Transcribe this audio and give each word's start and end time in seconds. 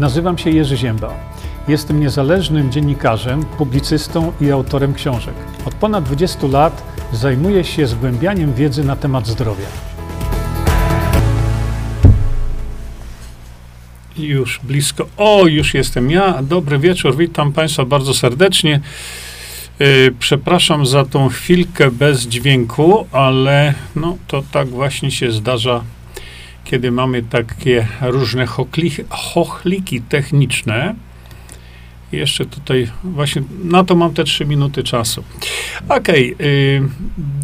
Nazywam 0.00 0.38
się 0.38 0.50
Jerzy 0.50 0.76
Ziemba. 0.76 1.14
Jestem 1.68 2.00
niezależnym 2.00 2.72
dziennikarzem, 2.72 3.44
publicystą 3.44 4.32
i 4.40 4.50
autorem 4.50 4.94
książek. 4.94 5.34
Od 5.66 5.74
ponad 5.74 6.04
20 6.04 6.46
lat 6.46 6.82
zajmuję 7.12 7.64
się 7.64 7.86
zgłębianiem 7.86 8.54
wiedzy 8.54 8.84
na 8.84 8.96
temat 8.96 9.26
zdrowia. 9.26 9.66
Już 14.16 14.60
blisko. 14.62 15.06
O, 15.16 15.46
już 15.46 15.74
jestem 15.74 16.10
ja. 16.10 16.42
Dobry 16.42 16.78
wieczór, 16.78 17.16
witam 17.16 17.52
Państwa 17.52 17.84
bardzo 17.84 18.14
serdecznie. 18.14 18.80
Yy, 19.78 20.14
przepraszam 20.18 20.86
za 20.86 21.04
tą 21.04 21.28
chwilkę 21.28 21.90
bez 21.90 22.26
dźwięku, 22.26 23.06
ale 23.12 23.74
no 23.96 24.16
to 24.26 24.42
tak 24.52 24.68
właśnie 24.68 25.10
się 25.10 25.32
zdarza 25.32 25.82
kiedy 26.70 26.90
mamy 26.90 27.22
takie 27.22 27.86
różne 28.00 28.46
chochliki, 28.46 29.02
chochliki 29.08 30.02
techniczne. 30.02 30.94
Jeszcze 32.12 32.46
tutaj 32.46 32.88
właśnie 33.04 33.42
na 33.64 33.84
to 33.84 33.94
mam 33.94 34.14
te 34.14 34.24
trzy 34.24 34.44
minuty 34.44 34.82
czasu. 34.82 35.24
Okej, 35.88 36.34
okay, 36.34 36.88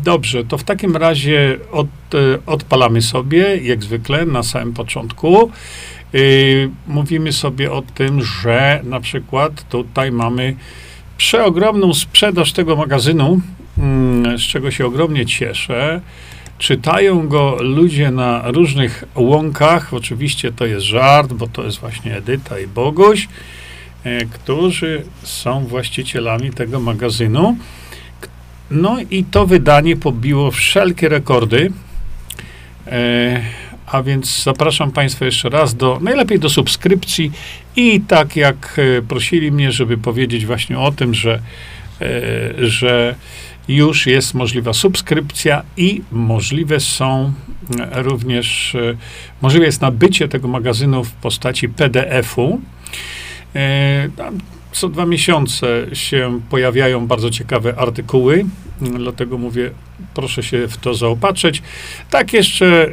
dobrze, 0.05 0.45
to 0.45 0.59
w 0.59 0.65
takim 0.65 0.97
razie 0.97 1.59
od, 1.73 1.87
y, 2.15 2.39
odpalamy 2.47 3.03
sobie, 3.03 3.57
jak 3.57 3.83
zwykle, 3.83 4.27
na 4.27 4.43
samym 4.43 4.73
początku. 4.73 5.51
Yy, 6.13 6.71
mówimy 6.87 7.33
sobie 7.33 7.73
o 7.73 7.83
tym, 7.83 8.25
że 8.25 8.81
na 8.85 9.01
przykład 9.01 9.69
tutaj 9.69 10.13
mamy 10.13 10.57
przeogromną 11.17 11.95
sprzedaż 11.95 12.53
tego 12.53 12.77
magazynu, 12.77 13.41
yy, 14.27 14.39
z 14.39 14.43
czego 14.43 14.71
się 14.71 14.87
ogromnie 14.87 15.27
cieszę. 15.27 16.01
Czytają 16.59 17.29
go 17.29 17.57
ludzie 17.61 18.11
na 18.11 18.43
różnych 18.51 19.05
łąkach. 19.15 19.95
Oczywiście 19.95 20.53
to 20.53 20.67
jest 20.67 20.87
żart, 20.87 21.33
bo 21.33 21.47
to 21.47 21.65
jest 21.65 21.79
właśnie 21.79 22.17
Edyta 22.17 22.59
i 22.59 22.67
Boguś, 22.67 23.29
e, 24.05 24.25
którzy 24.25 25.03
są 25.23 25.67
właścicielami 25.67 26.51
tego 26.51 26.81
magazynu. 26.81 27.57
No 28.71 28.97
i 29.11 29.25
to 29.25 29.47
wydanie 29.47 29.97
pobiło 29.97 30.51
wszelkie 30.51 31.09
rekordy. 31.09 31.73
E, 32.87 33.41
a 33.87 34.03
więc 34.03 34.43
zapraszam 34.43 34.93
Państwa 34.93 35.25
jeszcze 35.25 35.49
raz 35.49 35.75
do, 35.75 35.99
najlepiej 36.03 36.39
do 36.39 36.49
subskrypcji 36.49 37.33
i 37.77 38.01
tak 38.01 38.37
jak 38.37 38.77
e, 38.99 39.03
prosili 39.03 39.53
mnie, 39.53 39.73
żeby 39.73 39.99
powiedzieć 39.99 40.47
właśnie 40.47 40.79
o 40.79 40.93
tym, 40.93 41.15
że, 41.15 41.41
że 42.59 43.15
już 43.69 44.07
jest 44.07 44.35
możliwa 44.35 44.73
subskrypcja 44.73 45.63
i 45.77 46.03
możliwe 46.13 46.81
są 46.81 47.33
e, 47.81 48.03
również, 48.03 48.75
e, 48.75 48.97
możliwe 49.43 49.67
jest 49.67 49.81
nabycie 49.81 50.29
tego 50.29 50.49
magazynu 50.49 51.05
w 51.05 51.13
postaci 51.13 51.69
PDF-u. 51.69 52.61
E, 53.55 54.09
co 54.73 54.89
dwa 54.89 55.07
miesiące 55.07 55.87
się 55.93 56.41
pojawiają 56.51 57.07
bardzo 57.07 57.31
ciekawe 57.31 57.75
artykuły, 57.79 58.45
dlatego 58.81 59.39
mówię, 59.39 59.71
proszę 60.15 60.43
się 60.43 60.69
w 60.69 60.77
to 60.77 60.95
zaopatrzyć. 60.95 61.63
Tak 62.11 62.33
jeszcze 62.33 62.91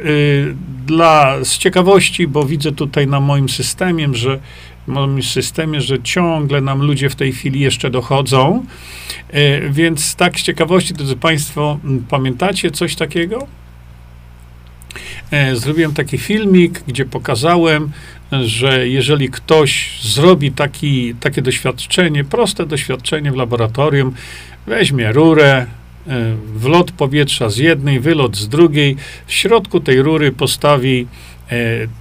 dla, 0.86 1.44
z 1.44 1.58
ciekawości, 1.58 2.26
bo 2.28 2.44
widzę 2.44 2.72
tutaj 2.72 3.06
na 3.06 3.20
moim 3.20 3.48
systemie, 3.48 4.08
że 4.12 4.38
moim 4.86 5.22
systemie, 5.22 5.80
że 5.80 6.02
ciągle 6.02 6.60
nam 6.60 6.82
ludzie 6.82 7.10
w 7.10 7.16
tej 7.16 7.32
chwili 7.32 7.60
jeszcze 7.60 7.90
dochodzą. 7.90 8.64
E, 9.30 9.70
więc 9.70 10.14
tak 10.14 10.40
z 10.40 10.42
ciekawości, 10.42 10.94
drodzy 10.94 11.16
Państwo, 11.16 11.78
pamiętacie 12.08 12.70
coś 12.70 12.96
takiego? 12.96 13.46
E, 15.30 15.56
zrobiłem 15.56 15.94
taki 15.94 16.18
filmik, 16.18 16.82
gdzie 16.88 17.04
pokazałem, 17.04 17.90
że 18.32 18.88
jeżeli 18.88 19.28
ktoś 19.28 20.00
zrobi 20.02 20.52
taki, 20.52 21.14
takie 21.14 21.42
doświadczenie, 21.42 22.24
proste 22.24 22.66
doświadczenie 22.66 23.32
w 23.32 23.36
laboratorium, 23.36 24.14
weźmie 24.66 25.12
rurę, 25.12 25.66
e, 26.06 26.36
wlot 26.56 26.90
powietrza 26.90 27.50
z 27.50 27.56
jednej, 27.56 28.00
wylot 28.00 28.36
z 28.36 28.48
drugiej, 28.48 28.96
w 29.26 29.32
środku 29.32 29.80
tej 29.80 30.02
rury 30.02 30.32
postawi 30.32 31.06
E, 31.50 31.56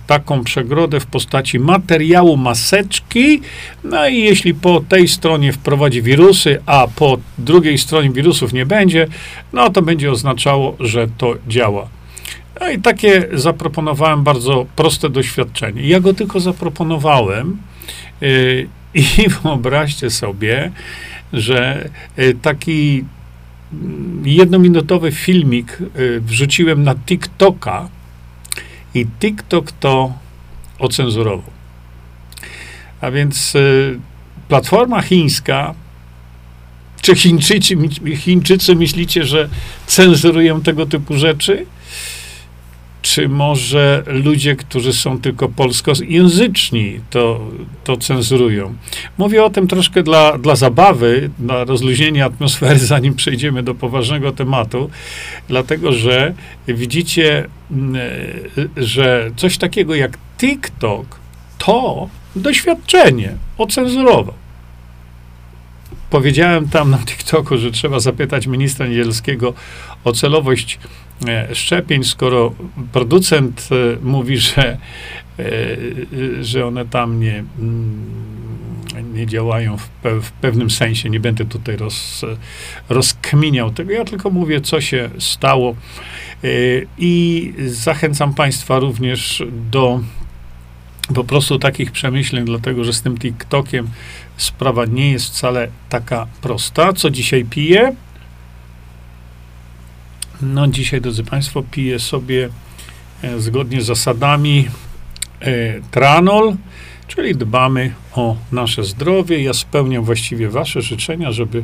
taką 0.07 0.43
przegrodę 0.43 0.99
w 0.99 1.05
postaci 1.05 1.59
materiału 1.59 2.37
maseczki. 2.37 3.41
No 3.83 4.07
i 4.07 4.17
jeśli 4.17 4.53
po 4.53 4.83
tej 4.89 5.07
stronie 5.07 5.53
wprowadzi 5.53 6.01
wirusy, 6.01 6.59
a 6.65 6.87
po 6.95 7.17
drugiej 7.37 7.77
stronie 7.77 8.09
wirusów 8.09 8.53
nie 8.53 8.65
będzie, 8.65 9.07
no 9.53 9.69
to 9.69 9.81
będzie 9.81 10.11
oznaczało, 10.11 10.75
że 10.79 11.07
to 11.17 11.35
działa. 11.47 11.87
No 12.61 12.69
i 12.69 12.79
takie 12.79 13.27
zaproponowałem 13.33 14.23
bardzo 14.23 14.65
proste 14.75 15.09
doświadczenie. 15.09 15.87
Ja 15.87 15.99
go 15.99 16.13
tylko 16.13 16.39
zaproponowałem 16.39 17.57
yy, 18.21 18.67
i 18.93 19.05
wyobraźcie 19.43 20.09
sobie, 20.09 20.71
że 21.33 21.89
yy, 22.17 22.33
taki 22.41 23.05
mm, 23.73 24.27
jednominutowy 24.27 25.11
filmik 25.11 25.77
yy, 25.79 26.21
wrzuciłem 26.21 26.83
na 26.83 26.95
TikToka, 26.95 27.89
i 28.93 29.05
TikTok 29.19 29.71
to 29.71 30.13
ocenzurował. 30.79 31.51
A 33.01 33.11
więc 33.11 33.55
y, 33.55 33.99
platforma 34.47 35.01
chińska, 35.01 35.73
czy 37.01 37.15
Chińczycy, 37.15 37.75
Chińczycy 38.15 38.75
myślicie, 38.75 39.23
że 39.23 39.49
cenzurują 39.87 40.61
tego 40.61 40.85
typu 40.85 41.17
rzeczy? 41.17 41.65
Czy 43.03 43.29
może 43.29 44.03
ludzie, 44.07 44.55
którzy 44.55 44.93
są 44.93 45.21
tylko 45.21 45.49
polskojęzyczni, 45.49 46.99
to, 47.09 47.39
to 47.83 47.97
cenzurują. 47.97 48.75
Mówię 49.17 49.43
o 49.43 49.49
tym 49.49 49.67
troszkę 49.67 50.03
dla, 50.03 50.37
dla 50.37 50.55
zabawy, 50.55 51.29
dla 51.39 51.63
rozluźnienia 51.63 52.25
atmosfery, 52.25 52.79
zanim 52.93 53.15
przejdziemy 53.15 53.63
do 53.63 53.75
poważnego 53.75 54.31
tematu, 54.31 54.89
dlatego 55.47 55.91
że 55.91 56.33
widzicie, 56.67 57.47
mm, 57.71 57.95
e, 58.57 58.83
że 58.83 59.31
coś 59.35 59.57
takiego 59.57 59.95
jak 59.95 60.17
TikTok 60.37 61.19
to 61.57 62.09
doświadczenie 62.35 63.35
ocenzurował. 63.57 64.33
Powiedziałem 66.09 66.69
tam 66.69 66.91
na 66.91 66.97
TikToku, 66.97 67.57
że 67.57 67.71
trzeba 67.71 67.99
zapytać 67.99 68.47
ministra 68.47 68.87
Niedzielskiego 68.87 69.53
o 70.03 70.13
celowość 70.13 70.79
szczepień, 71.53 72.03
skoro 72.03 72.53
producent 72.91 73.69
e, 73.71 74.05
mówi, 74.05 74.37
że, 74.37 74.77
e, 75.39 75.47
że 76.41 76.65
one 76.65 76.85
tam 76.85 77.19
nie, 77.19 77.43
mm, 77.59 78.05
nie 79.13 79.27
działają 79.27 79.77
w, 79.77 79.89
pe 79.89 80.21
w 80.21 80.31
pewnym 80.31 80.69
sensie, 80.69 81.09
nie 81.09 81.19
będę 81.19 81.45
tutaj 81.45 81.77
roz, 81.77 82.25
rozkminiał 82.89 83.71
tego, 83.71 83.91
ja 83.91 84.05
tylko 84.05 84.29
mówię, 84.29 84.61
co 84.61 84.81
się 84.81 85.09
stało 85.19 85.75
i 86.97 87.53
zachęcam 87.67 88.33
Państwa 88.33 88.79
również 88.79 89.43
do 89.71 89.99
po 91.15 91.23
prostu 91.23 91.59
takich 91.59 91.91
przemyśleń, 91.91 92.45
dlatego 92.45 92.83
że 92.83 92.93
z 92.93 93.01
tym 93.01 93.17
TikTokiem 93.17 93.87
sprawa 94.37 94.85
nie 94.85 95.11
jest 95.11 95.25
wcale 95.25 95.67
taka 95.89 96.27
prosta. 96.41 96.93
Co 96.93 97.09
dzisiaj 97.09 97.45
piję? 97.45 97.95
No 100.43 100.67
dzisiaj, 100.67 101.01
drodzy 101.01 101.23
Państwo, 101.23 101.63
piję 101.71 101.99
sobie 101.99 102.49
e, 103.21 103.39
zgodnie 103.39 103.81
z 103.81 103.85
zasadami 103.85 104.67
e, 105.41 105.81
tranol, 105.91 106.55
czyli 107.07 107.35
dbamy 107.35 107.93
o 108.13 108.37
nasze 108.51 108.83
zdrowie. 108.83 109.43
Ja 109.43 109.53
spełniam 109.53 110.03
właściwie 110.03 110.49
Wasze 110.49 110.81
życzenia, 110.81 111.31
żeby, 111.31 111.63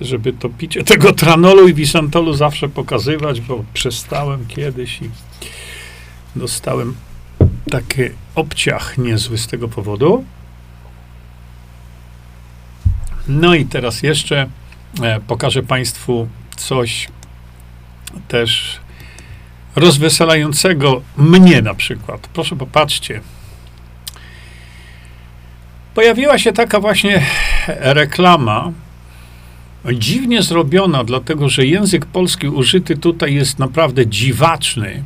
żeby 0.00 0.32
to 0.32 0.48
picie 0.48 0.84
tego 0.94 1.12
tranolu 1.12 1.68
i 1.68 1.74
wisantolu 1.74 2.34
zawsze 2.34 2.68
pokazywać, 2.68 3.40
bo 3.40 3.64
przestałem 3.74 4.46
kiedyś 4.46 5.02
i 5.02 5.10
dostałem 6.36 6.94
taki 7.70 8.02
obciach 8.34 8.98
niezły 8.98 9.38
z 9.38 9.46
tego 9.46 9.68
powodu. 9.68 10.24
No 13.28 13.54
i 13.54 13.66
teraz 13.66 14.02
jeszcze 14.02 14.48
e, 15.02 15.20
pokażę 15.20 15.62
Państwu 15.62 16.28
coś 16.56 17.08
też 18.28 18.80
rozweselającego 19.76 21.02
mnie 21.16 21.62
na 21.62 21.74
przykład. 21.74 22.28
Proszę 22.32 22.56
popatrzcie. 22.56 23.20
Pojawiła 25.94 26.38
się 26.38 26.52
taka 26.52 26.80
właśnie 26.80 27.22
reklama, 27.68 28.72
dziwnie 29.94 30.42
zrobiona, 30.42 31.04
dlatego 31.04 31.48
że 31.48 31.66
język 31.66 32.06
polski 32.06 32.48
użyty 32.48 32.96
tutaj 32.96 33.34
jest 33.34 33.58
naprawdę 33.58 34.06
dziwaczny, 34.06 35.04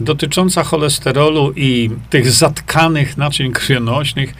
dotycząca 0.00 0.64
cholesterolu 0.64 1.52
i 1.56 1.90
tych 2.10 2.30
zatkanych 2.30 3.16
naczyń 3.16 3.52
krwionośnych 3.52 4.34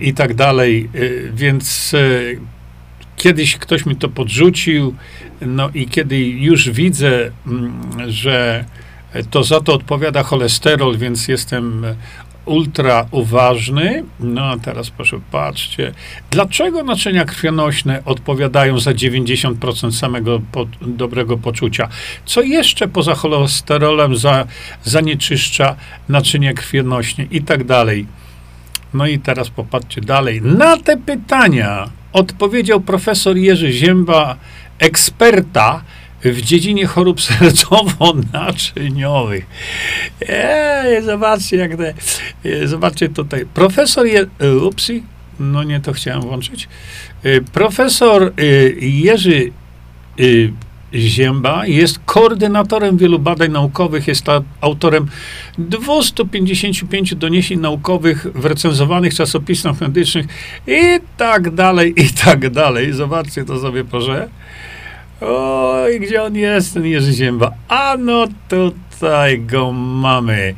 i 0.00 0.14
tak 0.14 0.34
dalej. 0.34 0.88
Y, 0.94 1.32
więc 1.34 1.94
y, 1.94 2.40
kiedyś 3.16 3.56
ktoś 3.56 3.86
mi 3.86 3.96
to 3.96 4.08
podrzucił, 4.08 4.94
no 5.40 5.70
i 5.74 5.86
kiedy 5.86 6.18
już 6.18 6.70
widzę, 6.70 7.30
mm, 7.46 8.12
że 8.12 8.64
to 9.30 9.44
za 9.44 9.60
to 9.60 9.74
odpowiada 9.74 10.22
cholesterol, 10.22 10.98
więc 10.98 11.28
jestem 11.28 11.84
ultra 12.46 13.06
uważny. 13.10 14.04
No 14.20 14.44
a 14.44 14.58
teraz 14.58 14.90
proszę 14.90 15.20
patrzcie, 15.30 15.92
dlaczego 16.30 16.82
naczynia 16.82 17.24
krwionośne 17.24 18.02
odpowiadają 18.04 18.78
za 18.78 18.90
90% 18.90 19.92
samego 19.92 20.40
po, 20.52 20.66
dobrego 20.80 21.38
poczucia? 21.38 21.88
Co 22.24 22.42
jeszcze 22.42 22.88
poza 22.88 23.14
cholesterolem 23.14 24.16
za, 24.16 24.46
zanieczyszcza 24.84 25.76
naczynie 26.08 26.54
krwionośne 26.54 27.24
i 27.30 27.42
tak 27.42 27.64
dalej? 27.64 28.06
No 28.94 29.06
i 29.06 29.18
teraz 29.18 29.50
popatrzcie 29.50 30.00
dalej. 30.00 30.42
Na 30.42 30.76
te 30.76 30.96
pytania 30.96 31.90
odpowiedział 32.16 32.80
profesor 32.80 33.36
Jerzy 33.36 33.72
Zięba, 33.72 34.36
eksperta 34.78 35.82
w 36.24 36.40
dziedzinie 36.40 36.86
chorób 36.86 37.20
sercowo-naczyniowych. 37.20 39.46
Eee, 40.28 41.02
zobaczcie, 41.02 41.56
jak 41.56 41.76
te, 41.76 41.94
e, 42.44 42.68
zobaczcie 42.68 43.08
tutaj. 43.08 43.46
Profesor, 43.54 44.06
Je, 44.06 44.26
e, 44.38 44.56
upsi, 44.56 45.02
no 45.40 45.62
nie, 45.62 45.80
to 45.80 45.92
chciałem 45.92 46.20
włączyć. 46.20 46.68
E, 47.22 47.40
profesor 47.40 48.32
Jerzy 48.80 49.50
Zięba 50.94 51.66
jest 51.66 51.98
koordynatorem 52.06 52.96
wielu 52.96 53.18
badań 53.18 53.52
naukowych, 53.52 54.08
jest 54.08 54.26
autorem 54.60 55.06
255 55.58 57.14
doniesień 57.14 57.60
naukowych 57.60 58.26
w 58.34 58.44
recenzowanych 58.44 59.14
czasopismach 59.14 59.80
medycznych 59.80 60.26
i 60.66 61.00
tak 61.16 61.50
dalej, 61.50 61.94
i 61.96 62.10
tak 62.24 62.50
dalej. 62.50 62.92
Zobaczcie 62.92 63.44
to 63.44 63.60
sobie, 63.60 63.84
proszę. 63.84 64.28
Oj, 65.20 66.00
gdzie 66.00 66.22
on 66.22 66.36
jest, 66.36 66.74
ten 66.74 66.86
Jerzy 66.86 67.12
Zięba? 67.12 67.50
A 67.68 67.96
no 67.98 68.26
tutaj 69.00 69.40
go 69.40 69.72
mamy. 69.72 70.54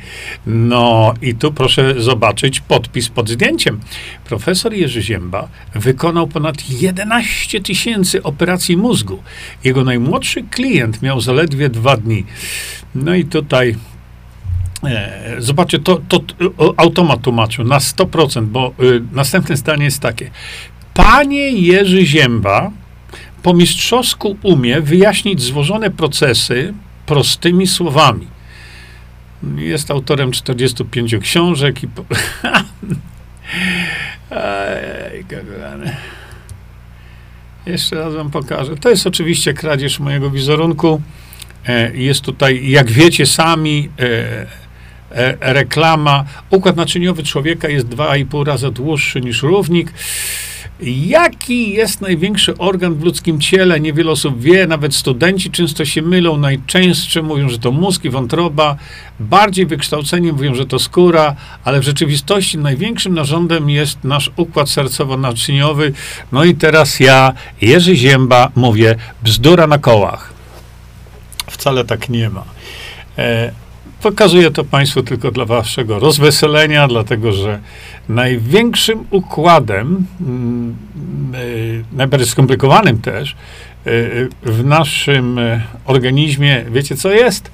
No 0.47 1.15
i 1.23 1.35
tu 1.35 1.53
proszę 1.53 1.95
zobaczyć 2.03 2.61
podpis 2.61 3.09
pod 3.09 3.29
zdjęciem. 3.29 3.81
Profesor 4.25 4.73
Jerzy 4.73 5.03
Zięba 5.03 5.49
wykonał 5.75 6.27
ponad 6.27 6.71
11 6.71 7.61
tysięcy 7.61 8.23
operacji 8.23 8.77
mózgu. 8.77 9.23
Jego 9.65 9.85
najmłodszy 9.85 10.43
klient 10.43 11.03
miał 11.03 11.21
zaledwie 11.21 11.69
dwa 11.69 11.97
dni. 11.97 12.25
No 12.95 13.15
i 13.15 13.25
tutaj 13.25 13.75
E, 14.85 15.37
zobaczcie, 15.39 15.79
to, 15.79 16.01
to, 16.09 16.19
to 16.19 16.75
automat 16.77 17.21
tłumaczył 17.21 17.65
na 17.65 17.79
100%, 17.79 18.47
bo 18.47 18.73
y, 18.83 19.03
następne 19.13 19.57
zdanie 19.57 19.85
jest 19.85 20.01
takie. 20.01 20.31
Panie 20.95 21.51
Jerzy 21.51 22.07
Zięba 22.07 22.71
po 23.43 23.55
mistrzowsku 23.55 24.37
umie 24.43 24.81
wyjaśnić 24.81 25.43
złożone 25.43 25.91
procesy 25.91 26.75
prostymi 27.09 27.67
słowami. 27.67 28.27
Jest 29.57 29.91
autorem 29.91 30.33
45 30.33 31.17
książek 31.21 31.83
i. 31.83 31.89
Po... 31.89 32.05
Jeszcze 37.67 37.97
raz 37.97 38.15
wam 38.15 38.31
pokażę. 38.31 38.77
To 38.77 38.91
jest 38.91 39.07
oczywiście 39.07 39.55
kradzież 39.55 40.01
mojego 40.01 40.31
wizerunku. 40.31 41.03
E, 41.67 41.97
jest 41.97 42.21
tutaj, 42.21 42.71
jak 42.71 42.91
wiecie 42.91 43.27
sami, 43.27 43.89
e, 43.99 44.47
e, 45.11 45.53
reklama. 45.55 46.25
Układ 46.51 46.77
naczyniowy 46.77 47.23
człowieka 47.23 47.69
jest 47.69 47.87
2,5 47.87 48.47
razy 48.47 48.71
dłuższy 48.71 49.21
niż 49.21 49.43
równik. 49.43 49.93
Jaki 50.81 51.73
jest 51.73 52.01
największy 52.01 52.59
organ 52.59 52.95
w 52.95 53.05
ludzkim 53.05 53.41
ciele? 53.41 53.81
Niewiele 53.81 54.11
osób 54.11 54.41
wie, 54.41 54.67
nawet 54.67 54.95
studenci 54.95 55.51
często 55.51 55.85
się 55.85 56.03
mylą. 56.03 56.37
Najczęstsze 56.37 57.23
mówią, 57.23 57.49
że 57.49 57.59
to 57.59 57.73
mózg 57.73 58.05
i 58.05 58.11
wątroba. 58.11 58.77
Bardziej 59.21 59.67
wykształceni 59.67 60.33
mówią, 60.33 60.55
że 60.55 60.67
to 60.67 60.79
skóra, 60.79 61.37
ale 61.65 61.81
w 61.81 61.83
rzeczywistości 61.83 62.59
największym 62.59 63.15
narządem 63.15 63.71
jest 63.71 64.05
nasz 64.05 64.31
układ 64.37 64.69
sercowo-naczyniowy. 64.69 65.93
No 66.33 66.45
i 66.45 66.55
teraz 66.55 67.01
ja, 67.01 67.33
Jerzy 67.61 67.97
Zięba, 67.97 68.51
mówię 68.55 68.97
bzdura 69.23 69.67
na 69.67 69.79
kołach. 69.79 70.33
Wcale 71.51 71.85
tak 71.85 72.09
nie 72.09 72.31
ma. 72.31 72.45
E, 73.19 73.53
Pokazuję 74.03 74.51
to 74.51 74.65
Państwu 74.65 75.03
tylko 75.03 75.31
dla 75.31 75.45
Waszego 75.45 75.99
rozweselenia, 75.99 76.89
dlatego 76.89 77.33
że 77.33 77.61
największym 78.09 79.05
układem, 79.11 80.07
mm, 80.21 80.77
y, 81.35 81.85
najbardziej 81.93 82.29
skomplikowanym 82.29 83.01
też, 83.01 83.37
y, 83.87 84.29
w 84.43 84.65
naszym 84.65 85.39
y, 85.39 85.63
organizmie, 85.85 86.65
wiecie 86.71 86.97
co 86.97 87.13
jest? 87.13 87.51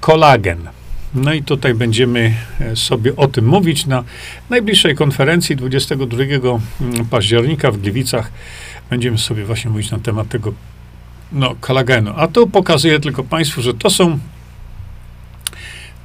Kolagen. 0.00 0.68
No 1.14 1.32
i 1.32 1.42
tutaj 1.42 1.74
będziemy 1.74 2.34
sobie 2.74 3.16
o 3.16 3.28
tym 3.28 3.46
mówić 3.46 3.86
na 3.86 4.04
najbliższej 4.50 4.94
konferencji 4.94 5.56
22 5.56 6.22
mm, 6.22 6.60
października 7.10 7.70
w 7.70 7.78
Gliwicach. 7.78 8.32
Będziemy 8.90 9.18
sobie 9.18 9.44
właśnie 9.44 9.70
mówić 9.70 9.90
na 9.90 9.98
temat 9.98 10.28
tego 10.28 10.52
no, 11.32 11.54
kolagenu. 11.60 12.12
A 12.16 12.28
tu 12.28 12.46
pokazuję 12.46 13.00
tylko 13.00 13.24
Państwu, 13.24 13.62
że 13.62 13.74
to 13.74 13.90
są 13.90 14.18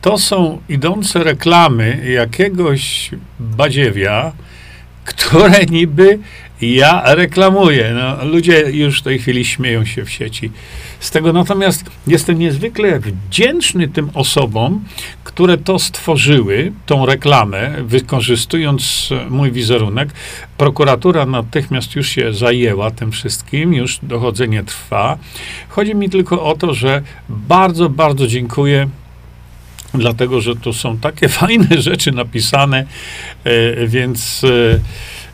to 0.02 0.18
są 0.18 0.62
idące 0.70 1.24
reklamy 1.24 2.12
jakiegoś 2.14 3.12
badziewia, 3.40 4.32
które 5.06 5.66
niby 5.66 6.20
ja 6.62 7.16
reklamuję. 7.16 7.94
No, 7.96 8.26
ludzie 8.26 8.60
już 8.72 9.00
w 9.00 9.04
tej 9.04 9.20
chwili 9.20 9.46
śmieją 9.46 9.86
się 9.86 10.06
w 10.06 10.10
sieci 10.10 10.52
z 11.00 11.12
tego. 11.12 11.34
Natomiast 11.34 11.86
jestem 12.08 12.40
niezwykle 12.40 13.00
wdzięczny 13.00 13.88
tym 13.88 14.10
osobom, 14.14 14.84
które 15.24 15.58
to 15.58 15.80
stworzyły, 15.80 16.72
tą 16.86 17.06
reklamę, 17.06 17.76
wykorzystując 17.84 19.10
mój 19.30 19.52
wizerunek. 19.52 20.10
Prokuratura 20.58 21.26
natychmiast 21.26 21.96
już 21.96 22.10
się 22.10 22.34
zajęła 22.34 22.92
tym 22.92 23.12
wszystkim, 23.12 23.74
już 23.74 24.00
dochodzenie 24.04 24.64
trwa. 24.64 25.18
Chodzi 25.70 25.96
mi 25.96 26.10
tylko 26.10 26.44
o 26.44 26.56
to, 26.56 26.74
że 26.74 27.02
bardzo, 27.30 27.90
bardzo 27.90 28.28
dziękuję 28.28 28.90
dlatego 29.94 30.42
że 30.42 30.56
tu 30.56 30.74
są 30.74 30.98
takie 30.98 31.30
fajne 31.40 31.82
rzeczy 31.82 32.12
napisane, 32.12 32.86
e, 33.44 33.88
więc 33.88 34.42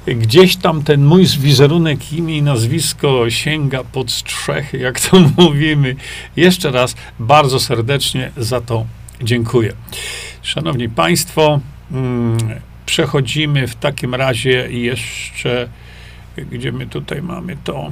e, 0.08 0.16
gdzieś 0.16 0.56
tam 0.56 0.84
ten 0.84 1.06
mój 1.06 1.26
wizerunek, 1.26 2.14
imię 2.14 2.38
i 2.38 2.42
nazwisko 2.42 3.30
sięga 3.30 3.84
pod 3.84 4.12
strzechy, 4.12 4.78
jak 4.78 5.00
to 5.00 5.20
mówimy. 5.38 5.96
Jeszcze 6.36 6.72
raz 6.72 6.96
bardzo 7.20 7.60
serdecznie 7.60 8.32
za 8.38 8.62
to 8.62 8.86
dziękuję. 9.22 9.74
Szanowni 10.42 10.90
Państwo, 10.90 11.60
mm, 11.92 12.38
przechodzimy 12.86 13.68
w 13.68 13.76
takim 13.76 14.16
razie 14.16 14.72
jeszcze, 14.72 15.70
gdzie 16.52 16.72
my 16.72 16.88
tutaj 16.88 17.22
mamy 17.22 17.58
to, 17.64 17.92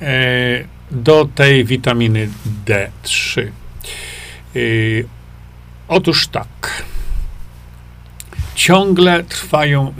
e, 0.00 0.64
do 0.90 1.28
tej 1.34 1.64
witaminy 1.64 2.28
D3. 2.66 3.59
Yy, 4.54 5.04
otóż 5.88 6.28
tak. 6.28 6.84
Ciągle 8.54 9.24
trwają, 9.24 9.94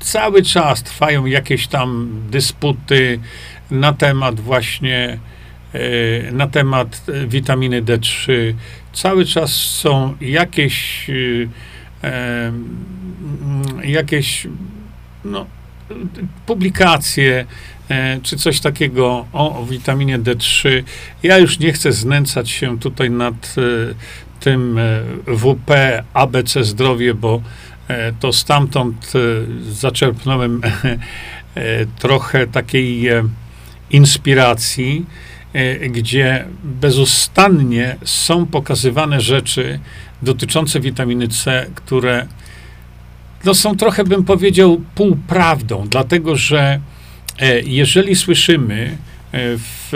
cały 0.00 0.42
czas 0.42 0.82
trwają 0.82 1.26
jakieś 1.26 1.66
tam 1.66 2.20
dysputy 2.30 3.20
na 3.70 3.92
temat 3.92 4.40
właśnie, 4.40 5.18
yy, 5.74 6.30
na 6.32 6.46
temat 6.46 7.04
witaminy 7.26 7.82
D3. 7.82 8.32
Cały 8.92 9.24
czas 9.24 9.52
są 9.52 10.14
jakieś, 10.20 11.08
yy, 11.08 11.48
jakieś 13.84 14.46
no, 15.24 15.46
publikacje, 16.46 17.46
czy 18.22 18.36
coś 18.36 18.60
takiego 18.60 19.26
o, 19.32 19.60
o 19.60 19.66
witaminie 19.66 20.18
D3. 20.18 20.82
Ja 21.22 21.38
już 21.38 21.58
nie 21.58 21.72
chcę 21.72 21.92
znęcać 21.92 22.50
się 22.50 22.78
tutaj 22.78 23.10
nad 23.10 23.34
e, 23.34 23.94
tym 24.40 24.78
e, 24.78 25.02
WP 25.26 25.70
ABC 26.14 26.64
Zdrowie, 26.64 27.14
bo 27.14 27.42
to 28.20 28.32
stamtąd 28.32 29.12
zaczerpnąłem 29.70 30.60
trochę 31.98 32.46
takiej 32.46 33.08
inspiracji, 33.90 35.06
gdzie 35.90 36.44
bezustannie 36.64 37.96
są 38.04 38.46
pokazywane 38.46 39.20
rzeczy 39.20 39.80
dotyczące 40.22 40.80
witaminy 40.80 41.28
C, 41.28 41.66
które 41.74 42.26
no, 43.44 43.54
są 43.54 43.76
trochę, 43.76 44.04
bym 44.04 44.24
powiedział, 44.24 44.80
półprawdą, 44.94 45.86
dlatego 45.88 46.36
że 46.36 46.80
E, 46.80 46.95
jeżeli 47.64 48.16
słyszymy 48.16 48.96
e, 49.32 49.56
w, 49.56 49.88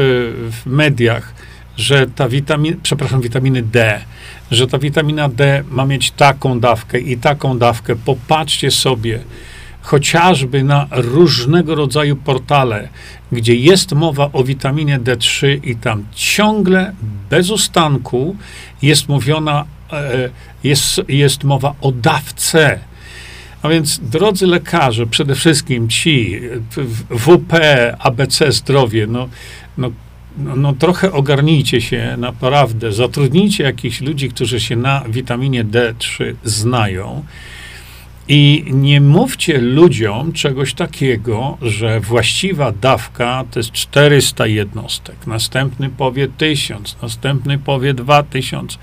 w 0.50 0.66
mediach, 0.66 1.34
że 1.76 2.06
ta 2.06 2.28
witamina, 2.28 2.76
przepraszam, 2.82 3.20
witaminy 3.20 3.62
D, 3.62 4.00
że 4.50 4.66
ta 4.66 4.78
witamina 4.78 5.28
D 5.28 5.64
ma 5.70 5.86
mieć 5.86 6.10
taką 6.10 6.60
dawkę 6.60 6.98
i 6.98 7.16
taką 7.16 7.58
dawkę, 7.58 7.96
popatrzcie 7.96 8.70
sobie 8.70 9.20
chociażby 9.82 10.64
na 10.64 10.86
różnego 10.90 11.74
rodzaju 11.74 12.16
portale, 12.16 12.88
gdzie 13.32 13.54
jest 13.54 13.92
mowa 13.92 14.30
o 14.32 14.44
witaminie 14.44 14.98
D3 14.98 15.60
i 15.64 15.76
tam 15.76 16.04
ciągle 16.14 16.92
bez 17.30 17.50
ustanku 17.50 18.36
jest 18.82 19.08
mówiona 19.08 19.64
e, 19.92 20.30
jest, 20.64 21.00
jest 21.08 21.44
mowa 21.44 21.74
o 21.80 21.92
dawce. 21.92 22.89
A 23.62 23.68
więc, 23.68 23.98
drodzy 23.98 24.46
lekarze, 24.46 25.06
przede 25.06 25.34
wszystkim 25.34 25.88
ci 25.88 26.40
WP, 27.10 27.54
ABC 27.98 28.52
Zdrowie, 28.52 29.06
no, 29.06 29.28
no, 29.78 29.90
no, 30.38 30.56
no 30.56 30.72
trochę 30.72 31.12
ogarnijcie 31.12 31.80
się, 31.80 32.14
naprawdę. 32.18 32.92
Zatrudnijcie 32.92 33.64
jakichś 33.64 34.00
ludzi, 34.00 34.28
którzy 34.28 34.60
się 34.60 34.76
na 34.76 35.04
witaminie 35.08 35.64
D3 35.64 36.34
znają 36.44 37.24
i 38.32 38.64
nie 38.70 39.00
mówcie 39.00 39.58
ludziom 39.58 40.32
czegoś 40.32 40.74
takiego, 40.74 41.58
że 41.62 42.00
właściwa 42.00 42.72
dawka 42.72 43.44
to 43.50 43.58
jest 43.58 43.72
400 43.72 44.46
jednostek, 44.46 45.26
następny 45.26 45.90
powie 45.90 46.28
1000, 46.28 46.96
następny 47.02 47.58
powie 47.58 47.94
2000, 47.94 48.78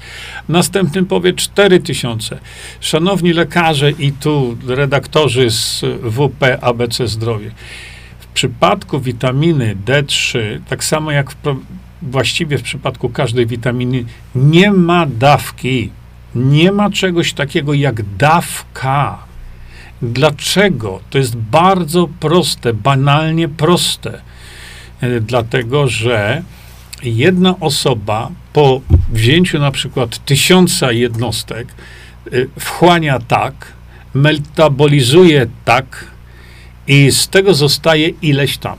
następny 0.49 1.05
powie 1.05 1.33
4000. 1.33 2.39
Szanowni 2.79 3.33
lekarze 3.33 3.91
i 3.91 4.11
tu 4.11 4.57
redaktorzy 4.67 5.51
z 5.51 5.85
WP 6.03 6.57
ABC 6.61 7.07
Zdrowie, 7.07 7.51
w 8.19 8.27
przypadku 8.27 8.99
witaminy 8.99 9.75
D3, 9.85 10.39
tak 10.69 10.83
samo 10.83 11.11
jak 11.11 11.31
w, 11.31 11.35
właściwie 12.01 12.57
w 12.57 12.63
przypadku 12.63 13.09
każdej 13.09 13.45
witaminy, 13.45 14.05
nie 14.35 14.71
ma 14.71 15.05
dawki. 15.05 15.89
Nie 16.35 16.71
ma 16.71 16.89
czegoś 16.89 17.33
takiego 17.33 17.73
jak 17.73 18.15
dawka. 18.17 19.26
Dlaczego? 20.01 20.99
To 21.09 21.17
jest 21.17 21.35
bardzo 21.35 22.09
proste, 22.19 22.73
banalnie 22.73 23.47
proste. 23.47 24.21
E, 25.01 25.19
dlatego, 25.21 25.87
że 25.87 26.43
jedna 27.03 27.59
osoba 27.59 28.31
po 28.53 28.81
wzięciu 29.11 29.59
na 29.59 29.71
przykład 29.71 30.25
tysiąca 30.25 30.91
jednostek 30.91 31.67
e, 31.67 32.31
wchłania 32.59 33.19
tak, 33.19 33.73
metabolizuje 34.13 35.47
tak 35.65 36.05
i 36.87 37.11
z 37.11 37.27
tego 37.27 37.53
zostaje 37.53 38.09
ileś 38.09 38.57
tam. 38.57 38.77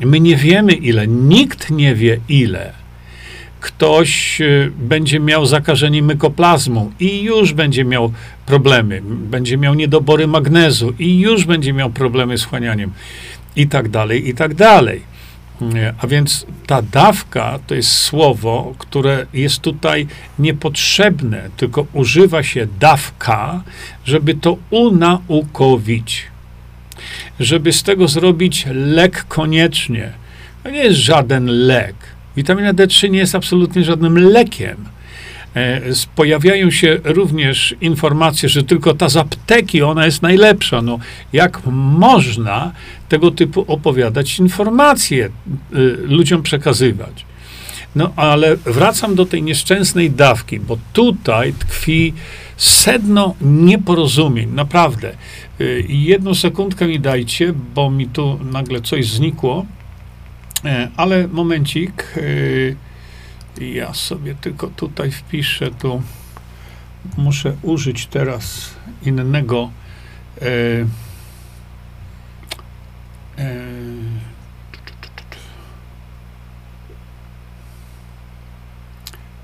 My 0.00 0.20
nie 0.20 0.36
wiemy 0.36 0.72
ile, 0.72 1.06
nikt 1.06 1.70
nie 1.70 1.94
wie 1.94 2.20
ile 2.28 2.85
ktoś 3.66 4.40
y, 4.40 4.72
będzie 4.78 5.20
miał 5.20 5.46
zakażenie 5.46 6.02
mykoplazmą 6.02 6.92
i 7.00 7.22
już 7.22 7.52
będzie 7.52 7.84
miał 7.84 8.12
problemy, 8.46 9.02
będzie 9.04 9.56
miał 9.58 9.74
niedobory 9.74 10.26
magnezu 10.26 10.94
i 10.98 11.20
już 11.20 11.44
będzie 11.44 11.72
miał 11.72 11.90
problemy 11.90 12.38
z 12.38 12.44
chłanianiem 12.44 12.92
i 13.56 13.68
tak 13.68 13.88
dalej, 13.88 14.28
i 14.28 14.34
tak 14.34 14.54
dalej. 14.54 15.02
A 15.98 16.06
więc 16.06 16.46
ta 16.66 16.82
dawka 16.82 17.58
to 17.66 17.74
jest 17.74 17.92
słowo, 17.92 18.74
które 18.78 19.26
jest 19.34 19.60
tutaj 19.60 20.06
niepotrzebne, 20.38 21.50
tylko 21.56 21.86
używa 21.92 22.42
się 22.42 22.66
dawka, 22.80 23.62
żeby 24.04 24.34
to 24.34 24.56
unaukowić. 24.70 26.26
Żeby 27.40 27.72
z 27.72 27.82
tego 27.82 28.08
zrobić 28.08 28.66
lek 28.70 29.24
koniecznie. 29.28 30.12
To 30.62 30.70
nie 30.70 30.78
jest 30.78 30.98
żaden 30.98 31.46
lek 31.46 32.15
Witamina 32.36 32.74
D3 32.74 33.10
nie 33.10 33.18
jest 33.18 33.34
absolutnie 33.34 33.84
żadnym 33.84 34.18
lekiem. 34.18 34.76
E, 35.56 35.80
pojawiają 36.16 36.70
się 36.70 36.98
również 37.04 37.74
informacje, 37.80 38.48
że 38.48 38.62
tylko 38.62 38.94
ta 38.94 39.08
z 39.08 39.16
apteki, 39.16 39.82
ona 39.82 40.04
jest 40.04 40.22
najlepsza. 40.22 40.82
No, 40.82 40.98
jak 41.32 41.60
można 41.72 42.72
tego 43.08 43.30
typu 43.30 43.64
opowiadać 43.68 44.38
informacje, 44.38 45.26
e, 45.26 45.30
ludziom 46.08 46.42
przekazywać? 46.42 47.26
No, 47.96 48.12
ale 48.16 48.56
wracam 48.56 49.14
do 49.14 49.26
tej 49.26 49.42
nieszczęsnej 49.42 50.10
dawki, 50.10 50.60
bo 50.60 50.78
tutaj 50.92 51.52
tkwi 51.52 52.14
sedno 52.56 53.34
nieporozumień, 53.40 54.50
naprawdę. 54.50 55.08
E, 55.60 55.64
jedną 55.88 56.34
sekundkę 56.34 56.86
mi 56.86 57.00
dajcie, 57.00 57.52
bo 57.74 57.90
mi 57.90 58.06
tu 58.06 58.38
nagle 58.52 58.80
coś 58.80 59.08
znikło. 59.08 59.66
E, 60.66 60.88
ale 60.96 61.28
momencik. 61.28 62.14
E, 63.60 63.64
ja 63.64 63.94
sobie 63.94 64.34
tylko 64.34 64.66
tutaj 64.66 65.10
wpiszę, 65.10 65.70
tu 65.70 66.02
muszę 67.16 67.56
użyć 67.62 68.06
teraz 68.06 68.74
innego. 69.02 69.70
E, 70.42 70.46